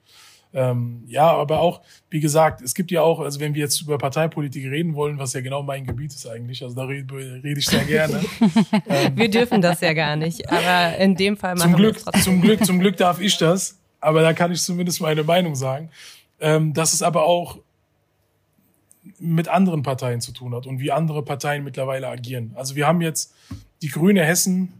[0.55, 3.97] Ähm, ja, aber auch, wie gesagt, es gibt ja auch, also wenn wir jetzt über
[3.97, 7.65] Parteipolitik reden wollen, was ja genau mein Gebiet ist eigentlich, also da rede, rede ich
[7.65, 8.21] sehr gerne.
[8.88, 12.21] ähm, wir dürfen das ja gar nicht, aber in dem Fall machen zum Glück, wir
[12.21, 15.89] Zum Glück, zum Glück darf ich das, aber da kann ich zumindest meine Meinung sagen.
[16.39, 17.57] Ähm, dass es aber auch
[19.20, 22.51] mit anderen Parteien zu tun hat und wie andere Parteien mittlerweile agieren.
[22.56, 23.34] Also wir haben jetzt
[23.82, 24.74] die Grüne Hessen,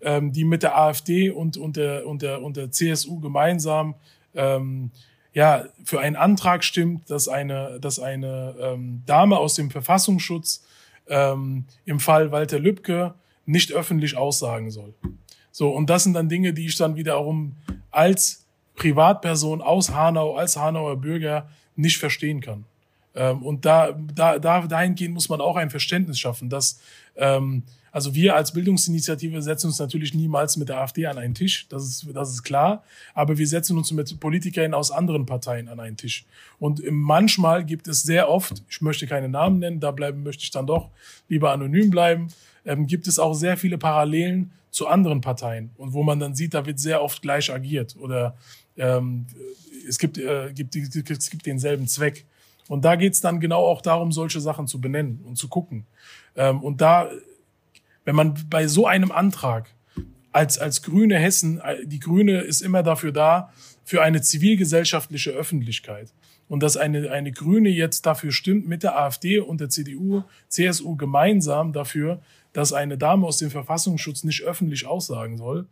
[0.00, 3.94] ähm, die mit der AfD und, und, der, und, der, und der CSU gemeinsam
[4.34, 4.90] ähm,
[5.32, 10.64] ja für einen Antrag stimmt, dass eine, dass eine ähm, Dame aus dem Verfassungsschutz
[11.08, 13.14] ähm, im Fall Walter Lübcke
[13.46, 14.94] nicht öffentlich aussagen soll.
[15.50, 17.56] So, und das sind dann Dinge, die ich dann wiederum
[17.90, 22.64] als Privatperson aus Hanau, als Hanauer Bürger nicht verstehen kann.
[23.14, 26.80] Ähm, und da, da, da, dahingehend muss man auch ein Verständnis schaffen, dass
[27.16, 31.66] ähm, also wir als Bildungsinitiative setzen uns natürlich niemals mit der AfD an einen Tisch,
[31.68, 32.84] das ist, das ist klar.
[33.14, 36.24] Aber wir setzen uns mit Politikern aus anderen Parteien an einen Tisch.
[36.58, 40.50] Und manchmal gibt es sehr oft, ich möchte keine Namen nennen, da bleiben möchte ich
[40.50, 40.90] dann doch
[41.28, 42.28] lieber anonym bleiben,
[42.64, 45.70] ähm, gibt es auch sehr viele Parallelen zu anderen Parteien.
[45.76, 48.36] Und wo man dann sieht, da wird sehr oft gleich agiert oder
[48.76, 49.26] ähm,
[49.88, 52.24] es, gibt, äh, gibt, es gibt denselben Zweck.
[52.70, 55.86] Und da geht es dann genau auch darum, solche Sachen zu benennen und zu gucken.
[56.36, 57.10] Ähm, und da
[58.04, 59.70] wenn man bei so einem Antrag
[60.32, 63.52] als, als grüne Hessen, die Grüne ist immer dafür da,
[63.84, 66.12] für eine zivilgesellschaftliche Öffentlichkeit.
[66.48, 70.96] Und dass eine, eine Grüne jetzt dafür stimmt, mit der AfD und der CDU, CSU
[70.96, 72.20] gemeinsam dafür,
[72.52, 75.66] dass eine Dame aus dem Verfassungsschutz nicht öffentlich aussagen soll,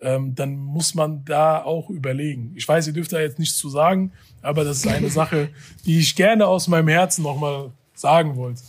[0.00, 2.52] ähm, dann muss man da auch überlegen.
[2.56, 5.50] Ich weiß, ihr dürft da jetzt nichts zu sagen, aber das ist eine Sache,
[5.84, 8.62] die ich gerne aus meinem Herzen nochmal sagen wollte.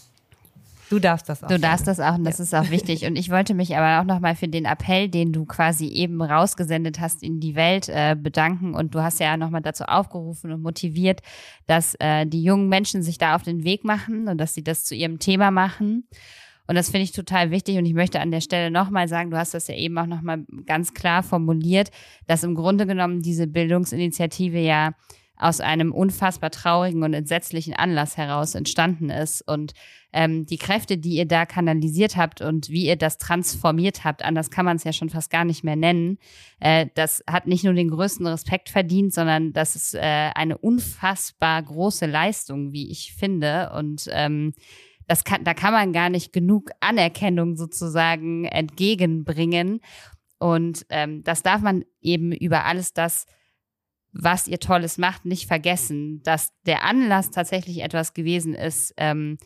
[0.90, 1.48] Du darfst das auch.
[1.48, 2.44] Du darfst das auch und das ja.
[2.44, 3.06] ist auch wichtig.
[3.06, 7.00] Und ich wollte mich aber auch nochmal für den Appell, den du quasi eben rausgesendet
[7.00, 8.74] hast in die Welt, äh, bedanken.
[8.74, 11.22] Und du hast ja nochmal dazu aufgerufen und motiviert,
[11.68, 14.84] dass äh, die jungen Menschen sich da auf den Weg machen und dass sie das
[14.84, 16.08] zu ihrem Thema machen.
[16.70, 17.80] Und das finde ich total wichtig.
[17.80, 20.46] Und ich möchte an der Stelle nochmal sagen, du hast das ja eben auch nochmal
[20.68, 21.90] ganz klar formuliert,
[22.28, 24.94] dass im Grunde genommen diese Bildungsinitiative ja
[25.36, 29.42] aus einem unfassbar traurigen und entsetzlichen Anlass heraus entstanden ist.
[29.42, 29.74] Und
[30.14, 34.52] ähm, die Kräfte, die ihr da kanalisiert habt und wie ihr das transformiert habt, anders
[34.52, 36.20] kann man es ja schon fast gar nicht mehr nennen,
[36.60, 41.64] äh, das hat nicht nur den größten Respekt verdient, sondern das ist äh, eine unfassbar
[41.64, 43.72] große Leistung, wie ich finde.
[43.76, 44.54] Und ähm,
[45.10, 49.82] das kann, da kann man gar nicht genug Anerkennung sozusagen entgegenbringen.
[50.38, 53.26] Und ähm, das darf man eben über alles das
[54.12, 59.38] was ihr Tolles macht, nicht vergessen, dass der Anlass tatsächlich etwas gewesen ist, ähm,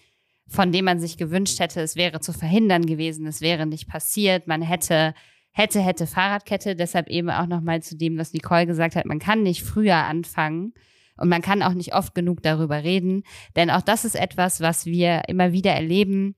[0.48, 4.48] von dem man sich gewünscht hätte, es wäre zu verhindern gewesen, es wäre nicht passiert,
[4.48, 5.14] man hätte,
[5.52, 9.44] hätte, hätte Fahrradkette, deshalb eben auch nochmal zu dem, was Nicole gesagt hat, man kann
[9.44, 10.74] nicht früher anfangen
[11.18, 13.24] und man kann auch nicht oft genug darüber reden,
[13.56, 16.36] denn auch das ist etwas, was wir immer wieder erleben,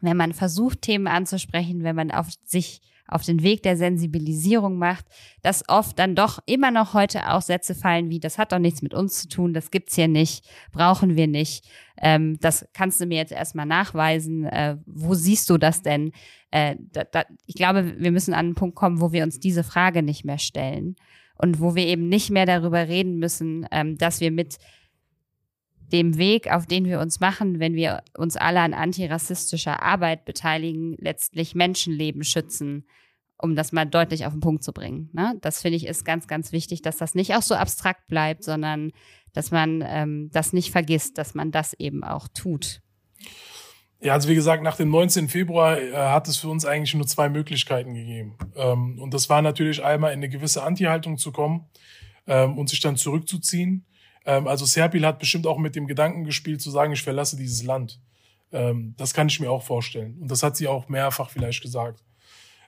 [0.00, 5.04] wenn man versucht, Themen anzusprechen, wenn man auf sich auf den Weg der Sensibilisierung macht,
[5.42, 8.82] dass oft dann doch immer noch heute auch Sätze fallen wie, das hat doch nichts
[8.82, 11.68] mit uns zu tun, das gibt's hier nicht, brauchen wir nicht.
[12.00, 14.44] Ähm, das kannst du mir jetzt erstmal nachweisen.
[14.46, 16.12] Äh, wo siehst du das denn?
[16.50, 19.64] Äh, da, da, ich glaube, wir müssen an einen Punkt kommen, wo wir uns diese
[19.64, 20.96] Frage nicht mehr stellen
[21.44, 24.56] und wo wir eben nicht mehr darüber reden müssen, ähm, dass wir mit
[25.92, 30.96] dem Weg, auf den wir uns machen, wenn wir uns alle an antirassistischer Arbeit beteiligen,
[30.98, 32.86] letztlich Menschenleben schützen,
[33.36, 35.10] um das mal deutlich auf den Punkt zu bringen.
[35.12, 35.36] Ne?
[35.42, 38.92] Das finde ich ist ganz, ganz wichtig, dass das nicht auch so abstrakt bleibt, sondern
[39.34, 42.80] dass man ähm, das nicht vergisst, dass man das eben auch tut.
[44.04, 45.28] Ja, also wie gesagt, nach dem 19.
[45.28, 48.36] Februar äh, hat es für uns eigentlich nur zwei Möglichkeiten gegeben.
[48.54, 51.66] Ähm, und das war natürlich einmal in eine gewisse Anti-Haltung zu kommen
[52.26, 53.86] ähm, und sich dann zurückzuziehen
[54.24, 57.62] ähm, also Serpil hat bestimmt auch mit dem Gedanken gespielt, zu sagen, ich verlasse dieses
[57.62, 58.00] Land.
[58.52, 60.18] Ähm, das kann ich mir auch vorstellen.
[60.20, 62.02] Und das hat sie auch mehrfach vielleicht gesagt.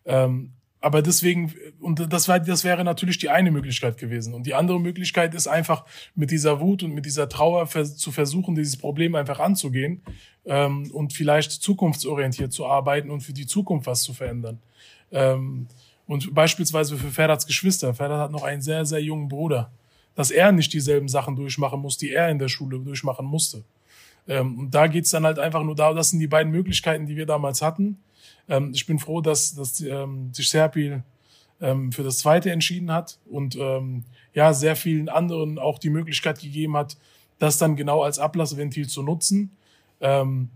[0.05, 0.53] Ähm,
[0.87, 4.35] aber deswegen, und das, war, das wäre natürlich die eine Möglichkeit gewesen.
[4.35, 5.85] Und die andere Möglichkeit ist einfach
[6.15, 10.03] mit dieser Wut und mit dieser Trauer zu versuchen, dieses Problem einfach anzugehen
[10.45, 14.61] ähm, und vielleicht zukunftsorientiert zu arbeiten und für die Zukunft was zu verändern.
[15.11, 15.67] Ähm,
[16.07, 17.93] und beispielsweise für Ferdats Geschwister.
[17.93, 19.73] Ferdat hat noch einen sehr, sehr jungen Bruder
[20.17, 23.63] dass er nicht dieselben Sachen durchmachen muss, die er in der Schule durchmachen musste.
[24.29, 27.27] Ähm, da geht's dann halt einfach nur da, das sind die beiden Möglichkeiten, die wir
[27.27, 27.99] damals hatten.
[28.49, 31.03] Ähm, ich bin froh, dass, dass ähm, sich Serpil
[31.61, 34.05] ähm, für das Zweite entschieden hat und ähm,
[34.35, 36.97] ja, sehr vielen anderen auch die Möglichkeit gegeben hat,
[37.39, 39.57] das dann genau als Ablassventil zu nutzen.
[40.01, 40.51] Ähm,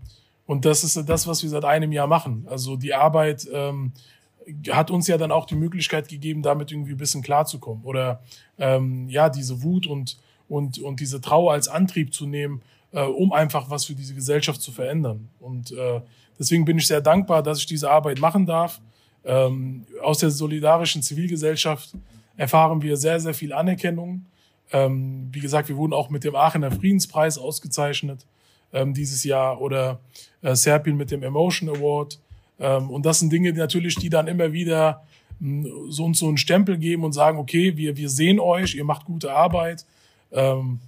[0.45, 2.45] und das ist das, was wir seit einem Jahr machen.
[2.49, 3.93] Also die Arbeit ähm,
[4.69, 7.83] hat uns ja dann auch die Möglichkeit gegeben, damit irgendwie ein bisschen klarzukommen.
[7.83, 8.21] Oder
[8.57, 10.17] ähm, ja, diese Wut und,
[10.49, 12.61] und, und diese Trauer als Antrieb zu nehmen,
[12.91, 15.29] äh, um einfach was für diese Gesellschaft zu verändern.
[15.39, 16.01] Und äh,
[16.37, 18.81] deswegen bin ich sehr dankbar, dass ich diese Arbeit machen darf.
[19.23, 21.93] Ähm, aus der solidarischen Zivilgesellschaft
[22.37, 24.25] erfahren wir sehr, sehr viel Anerkennung.
[24.71, 28.25] Ähm, wie gesagt, wir wurden auch mit dem Aachener Friedenspreis ausgezeichnet
[28.73, 29.99] ähm, dieses Jahr oder
[30.41, 32.19] äh, Serpil mit dem Emotion Award.
[32.59, 35.03] Ähm, und das sind Dinge die natürlich, die dann immer wieder
[35.89, 39.05] so uns so einen Stempel geben und sagen, okay, wir, wir sehen euch, ihr macht
[39.05, 39.85] gute Arbeit.
[40.31, 40.79] Ähm,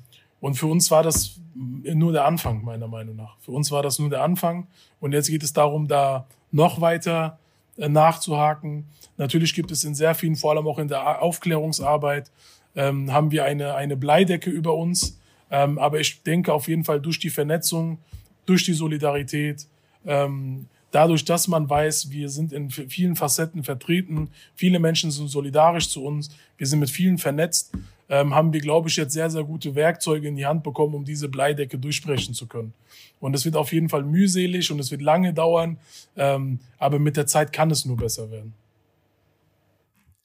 [0.44, 3.38] und für uns war das nur der Anfang, meiner Meinung nach.
[3.39, 4.68] Für uns war das nur der Anfang.
[5.00, 7.39] Und jetzt geht es darum, da noch weiter
[7.78, 8.84] äh, nachzuhaken.
[9.16, 12.30] Natürlich gibt es in sehr vielen, vor allem auch in der Aufklärungsarbeit,
[12.76, 15.18] ähm, haben wir eine, eine Bleidecke über uns.
[15.50, 18.00] Ähm, aber ich denke auf jeden Fall durch die Vernetzung,
[18.46, 19.66] durch die Solidarität,
[20.06, 25.88] ähm, dadurch, dass man weiß, wir sind in vielen Facetten vertreten, viele Menschen sind solidarisch
[25.88, 27.72] zu uns, wir sind mit vielen vernetzt,
[28.10, 31.06] ähm, haben wir, glaube ich, jetzt sehr, sehr gute Werkzeuge in die Hand bekommen, um
[31.06, 32.74] diese Bleidecke durchbrechen zu können.
[33.20, 35.78] Und es wird auf jeden Fall mühselig und es wird lange dauern,
[36.16, 38.54] ähm, aber mit der Zeit kann es nur besser werden.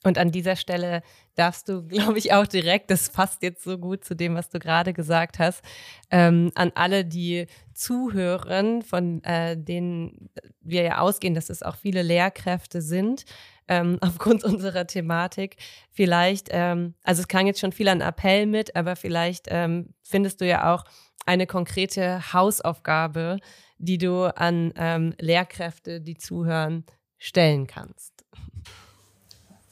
[0.05, 1.03] Und an dieser Stelle
[1.39, 4.59] darfst du, glaube ich, auch direkt, das passt jetzt so gut zu dem, was du
[4.59, 5.63] gerade gesagt hast,
[6.11, 10.31] ähm, an alle, die zuhören, von äh, denen
[10.61, 13.25] wir ja ausgehen, dass es auch viele Lehrkräfte sind,
[13.69, 15.57] ähm, aufgrund unserer Thematik.
[15.91, 20.41] Vielleicht, ähm, also es klang jetzt schon viel an Appell mit, aber vielleicht ähm, findest
[20.41, 20.85] du ja auch
[21.25, 23.39] eine konkrete Hausaufgabe,
[23.79, 26.85] die du an ähm, Lehrkräfte, die zuhören,
[27.19, 28.25] stellen kannst.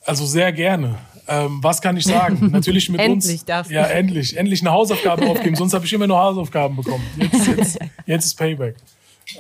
[0.07, 0.99] Also sehr gerne.
[1.29, 2.51] Ähm, was kann ich sagen?
[2.53, 3.45] Natürlich mit endlich uns.
[3.45, 4.37] Darfst ja, endlich.
[4.37, 5.57] Endlich eine Hausaufgabe aufgeben.
[5.57, 7.05] Sonst habe ich immer nur Hausaufgaben bekommen.
[7.17, 8.77] Jetzt, jetzt, jetzt ist Payback.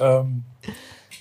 [0.00, 0.42] Ähm,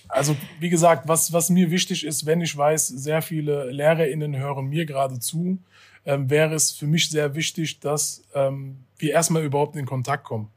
[0.07, 4.65] also wie gesagt, was, was mir wichtig ist, wenn ich weiß, sehr viele LehrerInnen hören
[4.65, 5.59] mir gerade zu,
[6.05, 10.49] ähm, wäre es für mich sehr wichtig, dass ähm, wir erstmal überhaupt in Kontakt kommen.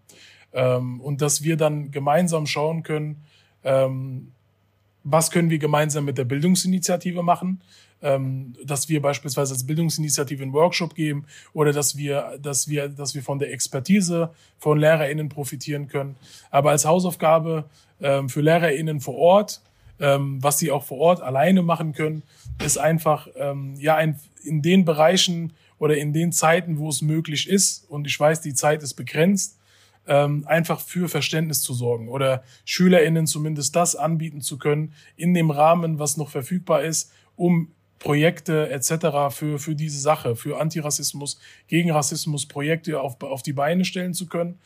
[0.54, 3.22] Ähm, und dass wir dann gemeinsam schauen können,
[3.64, 4.32] ähm,
[5.04, 7.60] was können wir gemeinsam mit der Bildungsinitiative machen
[8.02, 13.14] ähm, dass wir beispielsweise als Bildungsinitiative einen Workshop geben oder dass wir, dass wir, dass
[13.14, 16.16] wir von der Expertise von LehrerInnen profitieren können.
[16.50, 17.64] Aber als Hausaufgabe
[18.00, 19.60] ähm, für LehrerInnen vor Ort,
[20.00, 22.22] ähm, was sie auch vor Ort alleine machen können,
[22.64, 27.48] ist einfach ähm, ja ein, in den Bereichen oder in den Zeiten, wo es möglich
[27.48, 29.58] ist, und ich weiß, die Zeit ist begrenzt,
[30.06, 35.50] ähm, einfach für Verständnis zu sorgen oder SchülerInnen zumindest das anbieten zu können in dem
[35.50, 39.34] Rahmen, was noch verfügbar ist, um Projekte etc.
[39.34, 44.26] für, für diese Sache, für Antirassismus, gegen Rassismus Projekte auf, auf die Beine stellen zu
[44.26, 44.58] können.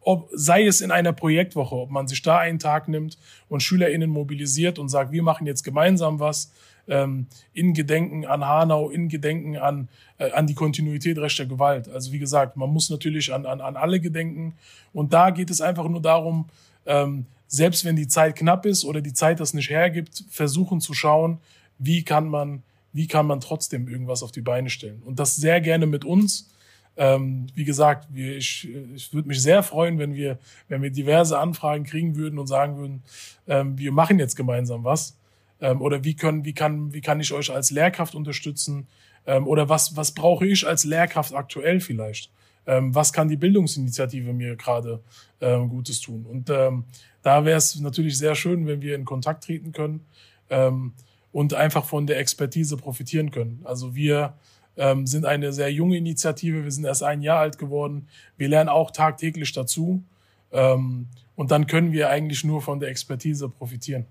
[0.00, 3.18] Ob, sei es in einer Projektwoche, ob man sich da einen Tag nimmt
[3.48, 6.52] und SchülerInnen mobilisiert und sagt, wir machen jetzt gemeinsam was,
[6.88, 11.88] ähm, in Gedenken an Hanau, in Gedenken an, äh, an die Kontinuität rechter Gewalt.
[11.88, 14.54] Also wie gesagt, man muss natürlich an, an, an alle gedenken.
[14.92, 16.46] Und da geht es einfach nur darum,
[16.86, 20.92] ähm, selbst wenn die Zeit knapp ist oder die Zeit das nicht hergibt, versuchen zu
[20.92, 21.38] schauen,
[21.78, 22.62] wie kann man
[22.94, 25.02] wie kann man trotzdem irgendwas auf die Beine stellen.
[25.04, 26.50] Und das sehr gerne mit uns.
[26.96, 30.38] Ähm, wie gesagt, wir, ich, ich würde mich sehr freuen, wenn wir,
[30.68, 33.02] wenn wir diverse Anfragen kriegen würden und sagen würden,
[33.48, 35.18] ähm, wir machen jetzt gemeinsam was.
[35.60, 38.86] Ähm, oder wie können, wie kann, wie kann ich euch als Lehrkraft unterstützen?
[39.26, 42.30] Ähm, oder was, was brauche ich als Lehrkraft aktuell vielleicht?
[42.64, 45.02] Ähm, was kann die Bildungsinitiative mir gerade
[45.40, 46.24] ähm, Gutes tun?
[46.24, 46.84] Und ähm,
[47.22, 50.06] da wäre es natürlich sehr schön, wenn wir in Kontakt treten können.
[50.48, 50.92] Ähm,
[51.34, 53.60] und einfach von der Expertise profitieren können.
[53.64, 54.34] Also wir
[54.76, 58.06] ähm, sind eine sehr junge Initiative, wir sind erst ein Jahr alt geworden,
[58.36, 60.04] wir lernen auch tagtäglich dazu
[60.52, 64.06] ähm, und dann können wir eigentlich nur von der Expertise profitieren.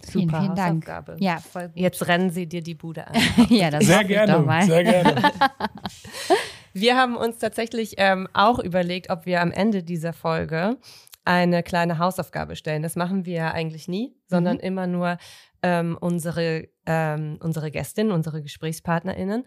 [0.00, 1.18] Super vielen, vielen Dank.
[1.18, 1.76] Ja, voll gut.
[1.76, 3.14] Jetzt rennen sie dir die Bude an.
[3.50, 5.30] ja, das sehr gerne, sehr gerne.
[6.76, 10.76] Wir haben uns tatsächlich ähm, auch überlegt, ob wir am Ende dieser Folge
[11.24, 12.82] eine kleine Hausaufgabe stellen.
[12.82, 14.62] Das machen wir ja eigentlich nie, sondern mhm.
[14.62, 15.18] immer nur
[15.62, 19.44] ähm, unsere, ähm, unsere Gästinnen, unsere GesprächspartnerInnen.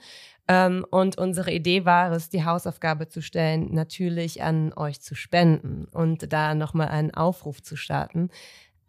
[0.48, 5.86] Ähm, und unsere Idee war es, die Hausaufgabe zu stellen, natürlich an euch zu spenden
[5.86, 8.30] und da nochmal einen Aufruf zu starten.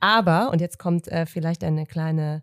[0.01, 2.43] Aber, und jetzt kommt äh, vielleicht eine kleine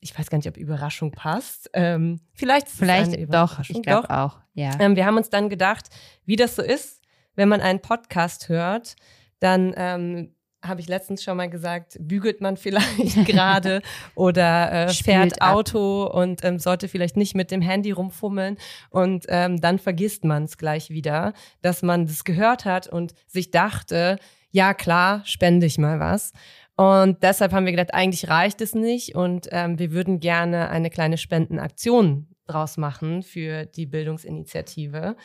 [0.00, 1.70] ich weiß gar nicht, ob Überraschung passt.
[1.72, 4.38] Ähm, vielleicht vielleicht doch, ich glaube auch.
[4.54, 4.78] Ja.
[4.78, 5.88] Ähm, wir haben uns dann gedacht,
[6.24, 7.02] wie das so ist,
[7.34, 8.96] wenn man einen Podcast hört,
[9.40, 13.80] dann ähm, habe ich letztens schon mal gesagt, bügelt man vielleicht gerade
[14.14, 18.58] oder äh, fährt Auto und ähm, sollte vielleicht nicht mit dem Handy rumfummeln
[18.90, 21.32] und ähm, dann vergisst man es gleich wieder,
[21.62, 24.18] dass man das gehört hat und sich dachte,
[24.50, 26.32] ja klar, spende ich mal was.
[26.76, 30.90] Und deshalb haben wir gedacht, eigentlich reicht es nicht und ähm, wir würden gerne eine
[30.90, 35.16] kleine Spendenaktion draus machen für die Bildungsinitiative.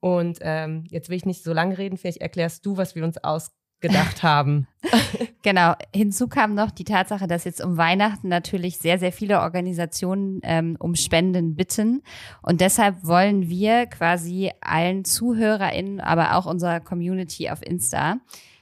[0.00, 3.18] Und ähm, jetzt will ich nicht so lange reden, vielleicht erklärst du, was wir uns
[3.24, 4.66] aus gedacht haben.
[5.42, 5.74] genau.
[5.94, 10.76] Hinzu kam noch die Tatsache, dass jetzt um Weihnachten natürlich sehr, sehr viele Organisationen ähm,
[10.78, 12.02] um Spenden bitten.
[12.42, 18.18] Und deshalb wollen wir quasi allen ZuhörerInnen, aber auch unserer Community auf Insta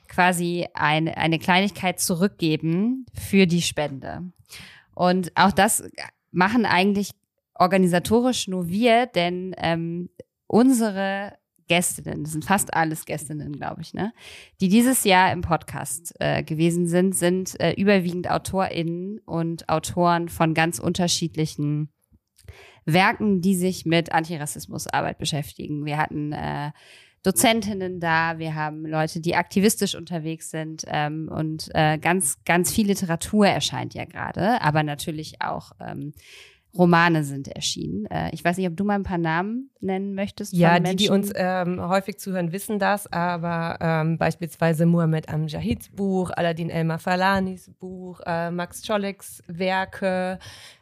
[0.08, 4.22] quasi eine, eine Kleinigkeit zurückgeben für die Spende.
[4.94, 5.84] Und auch das
[6.30, 7.10] machen eigentlich
[7.54, 10.10] organisatorisch nur wir, denn ähm,
[10.46, 11.32] unsere
[11.68, 14.12] Gästinnen, das sind fast alles Gästinnen, glaube ich, ne,
[14.60, 20.54] die dieses Jahr im Podcast äh, gewesen sind, sind äh, überwiegend AutorInnen und Autoren von
[20.54, 21.90] ganz unterschiedlichen
[22.84, 25.84] Werken, die sich mit Antirassismusarbeit beschäftigen.
[25.84, 26.70] Wir hatten äh,
[27.26, 32.86] Dozentinnen da, wir haben Leute, die aktivistisch unterwegs sind ähm, und äh, ganz, ganz viel
[32.86, 36.12] Literatur erscheint ja gerade, aber natürlich auch ähm,
[36.76, 38.06] Romane sind erschienen.
[38.06, 40.52] Äh, ich weiß nicht, ob du mal ein paar Namen nennen möchtest.
[40.52, 46.30] Ja, die, die uns ähm, häufig zuhören, wissen das, aber ähm, beispielsweise Muhammad Amjahids Buch,
[46.34, 50.38] Aladdin Elmar Falanis Buch, äh, Max Schollecks Werke,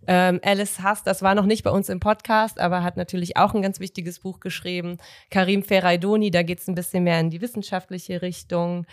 [0.07, 3.55] ähm, Alice Hass, das war noch nicht bei uns im Podcast, aber hat natürlich auch
[3.55, 4.99] ein ganz wichtiges Buch geschrieben.
[5.31, 8.87] Karim Ferraidoni, da geht es ein bisschen mehr in die wissenschaftliche Richtung.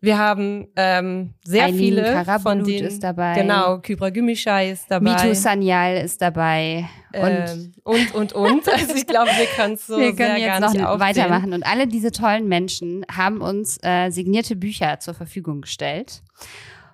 [0.00, 2.86] Wir haben ähm, sehr Eileen viele Karabulut von denen.
[2.86, 3.34] ist dabei.
[3.34, 5.12] Genau, Kybra Gümüşay ist dabei.
[5.12, 6.88] Mitu Sanyal ist dabei.
[7.12, 8.68] Und, ähm, und, und, und.
[8.72, 11.00] Also ich glaube, wir können es so wir können jetzt noch aufzählen.
[11.00, 11.52] weitermachen.
[11.54, 16.22] Und alle diese tollen Menschen haben uns äh, signierte Bücher zur Verfügung gestellt.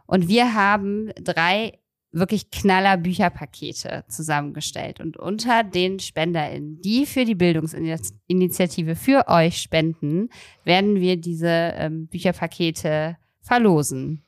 [0.06, 1.78] Und wir haben drei
[2.12, 5.00] wirklich knaller Bücherpakete zusammengestellt.
[5.00, 10.28] Und unter den SpenderInnen, die für die Bildungsinitiative für euch spenden,
[10.64, 14.22] werden wir diese ähm, Bücherpakete verlosen.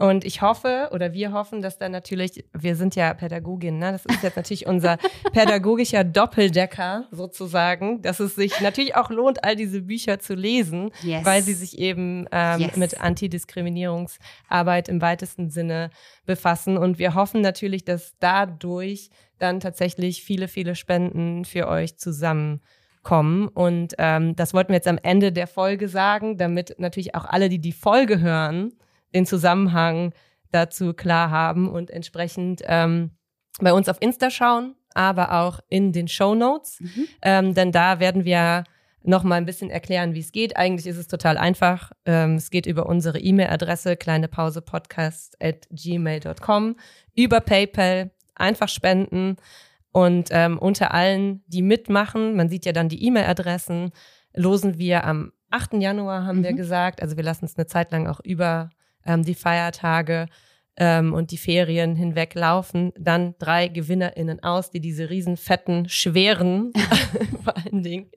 [0.00, 3.92] Und ich hoffe oder wir hoffen, dass dann natürlich, wir sind ja Pädagogin, ne?
[3.92, 4.96] das ist jetzt natürlich unser
[5.34, 11.26] pädagogischer Doppeldecker sozusagen, dass es sich natürlich auch lohnt, all diese Bücher zu lesen, yes.
[11.26, 12.76] weil sie sich eben ähm, yes.
[12.76, 15.90] mit Antidiskriminierungsarbeit im weitesten Sinne
[16.24, 16.78] befassen.
[16.78, 23.48] Und wir hoffen natürlich, dass dadurch dann tatsächlich viele, viele Spenden für euch zusammenkommen.
[23.48, 27.50] Und ähm, das wollten wir jetzt am Ende der Folge sagen, damit natürlich auch alle,
[27.50, 28.72] die die Folge hören,
[29.14, 30.12] den Zusammenhang
[30.52, 33.10] dazu klar haben und entsprechend ähm,
[33.60, 37.06] bei uns auf Insta schauen, aber auch in den Show Notes, mhm.
[37.22, 38.64] ähm, denn da werden wir
[39.02, 40.58] noch mal ein bisschen erklären, wie es geht.
[40.58, 41.90] Eigentlich ist es total einfach.
[42.04, 46.76] Ähm, es geht über unsere E-Mail-Adresse kleinepausepodcast@gmail.com
[47.14, 49.36] über PayPal einfach spenden
[49.92, 53.90] und ähm, unter allen, die mitmachen, man sieht ja dann die E-Mail-Adressen,
[54.34, 55.74] losen wir am 8.
[55.74, 56.44] Januar, haben mhm.
[56.44, 57.02] wir gesagt.
[57.02, 58.70] Also wir lassen es eine Zeit lang auch über
[59.04, 60.26] ähm, die Feiertage
[60.76, 66.72] ähm, und die Ferien hinweg laufen, dann drei GewinnerInnen aus, die diese riesen fetten, schweren,
[67.44, 68.10] vor allen Dingen,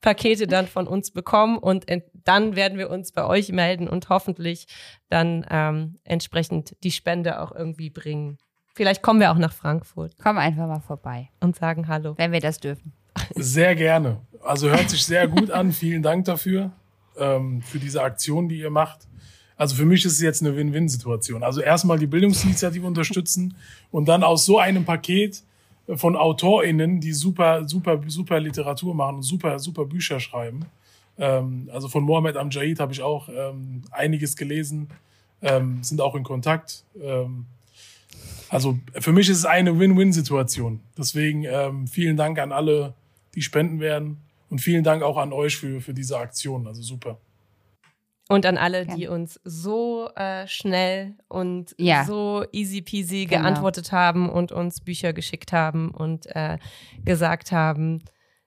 [0.00, 4.66] Pakete dann von uns bekommen und dann werden wir uns bei euch melden und hoffentlich
[5.08, 8.38] dann ähm, entsprechend die Spende auch irgendwie bringen.
[8.74, 10.14] Vielleicht kommen wir auch nach Frankfurt.
[10.22, 11.30] Komm einfach mal vorbei.
[11.40, 12.14] Und sagen Hallo.
[12.16, 12.92] Wenn wir das dürfen.
[13.34, 14.20] Sehr gerne.
[14.42, 15.72] Also hört sich sehr gut an.
[15.72, 16.72] Vielen Dank dafür,
[17.18, 19.06] ähm, für diese Aktion, die ihr macht.
[19.56, 21.42] Also für mich ist es jetzt eine Win-Win-Situation.
[21.42, 23.54] Also erstmal die Bildungsinitiative unterstützen
[23.90, 25.42] und dann aus so einem Paket
[25.88, 30.66] von AutorInnen, die super, super, super Literatur machen und super, super Bücher schreiben.
[31.18, 34.88] Ähm, also von Mohammed Amjahid habe ich auch ähm, einiges gelesen,
[35.42, 36.84] ähm, sind auch in Kontakt.
[37.00, 37.46] Ähm,
[38.48, 40.80] also für mich ist es eine Win-Win-Situation.
[40.96, 42.94] Deswegen ähm, vielen Dank an alle,
[43.34, 44.18] die spenden werden
[44.50, 46.66] und vielen Dank auch an euch für, für diese Aktion.
[46.66, 47.18] Also super.
[48.28, 52.04] Und an alle, die uns so äh, schnell und ja.
[52.04, 53.42] so easy peasy genau.
[53.42, 56.58] geantwortet haben und uns Bücher geschickt haben und äh,
[57.04, 58.02] gesagt haben,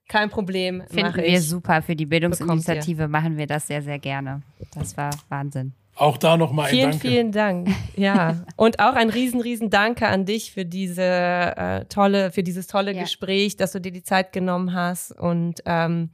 [0.07, 0.84] kein Problem.
[0.89, 1.82] Finden wir super.
[1.82, 4.43] Für die Bildungsinitiative machen wir das sehr, sehr gerne.
[4.73, 5.73] Das war Wahnsinn.
[5.97, 7.07] Auch da nochmal ein vielen, Danke.
[7.07, 7.69] Vielen Dank.
[7.95, 8.45] Ja.
[8.57, 12.93] und auch ein riesen, riesen Danke an dich für diese äh, tolle, für dieses tolle
[12.93, 13.03] ja.
[13.03, 16.09] Gespräch, dass du dir die Zeit genommen hast und ähm,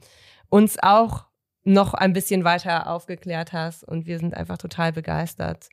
[0.48, 1.24] uns auch
[1.64, 3.84] noch ein bisschen weiter aufgeklärt hast.
[3.84, 5.68] Und wir sind einfach total begeistert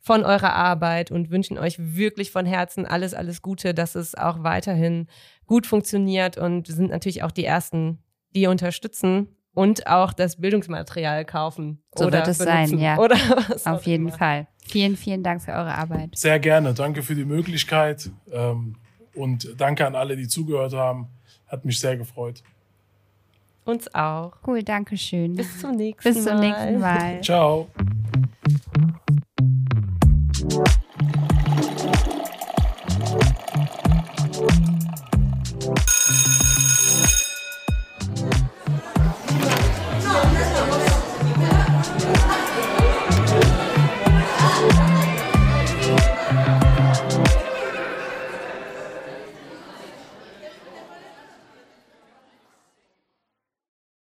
[0.00, 4.42] von eurer Arbeit und wünschen euch wirklich von Herzen alles, alles Gute, dass es auch
[4.42, 5.08] weiterhin
[5.46, 6.38] gut funktioniert.
[6.38, 7.98] Und wir sind natürlich auch die Ersten,
[8.34, 11.82] die unterstützen und auch das Bildungsmaterial kaufen.
[11.96, 12.68] So oder wird es benutzen.
[12.68, 12.98] sein, ja.
[12.98, 13.16] Oder
[13.64, 14.16] Auf jeden immer.
[14.16, 14.46] Fall.
[14.64, 16.16] Vielen, vielen Dank für eure Arbeit.
[16.16, 16.74] Sehr gerne.
[16.74, 18.10] Danke für die Möglichkeit.
[18.30, 18.76] Ähm,
[19.14, 21.08] und danke an alle, die zugehört haben.
[21.46, 22.42] Hat mich sehr gefreut.
[23.68, 24.32] Uns auch.
[24.46, 25.34] Cool, danke schön.
[25.34, 26.14] Bis zum nächsten Mal.
[26.14, 27.20] Bis zum nächsten Mal.
[27.20, 27.68] Ciao.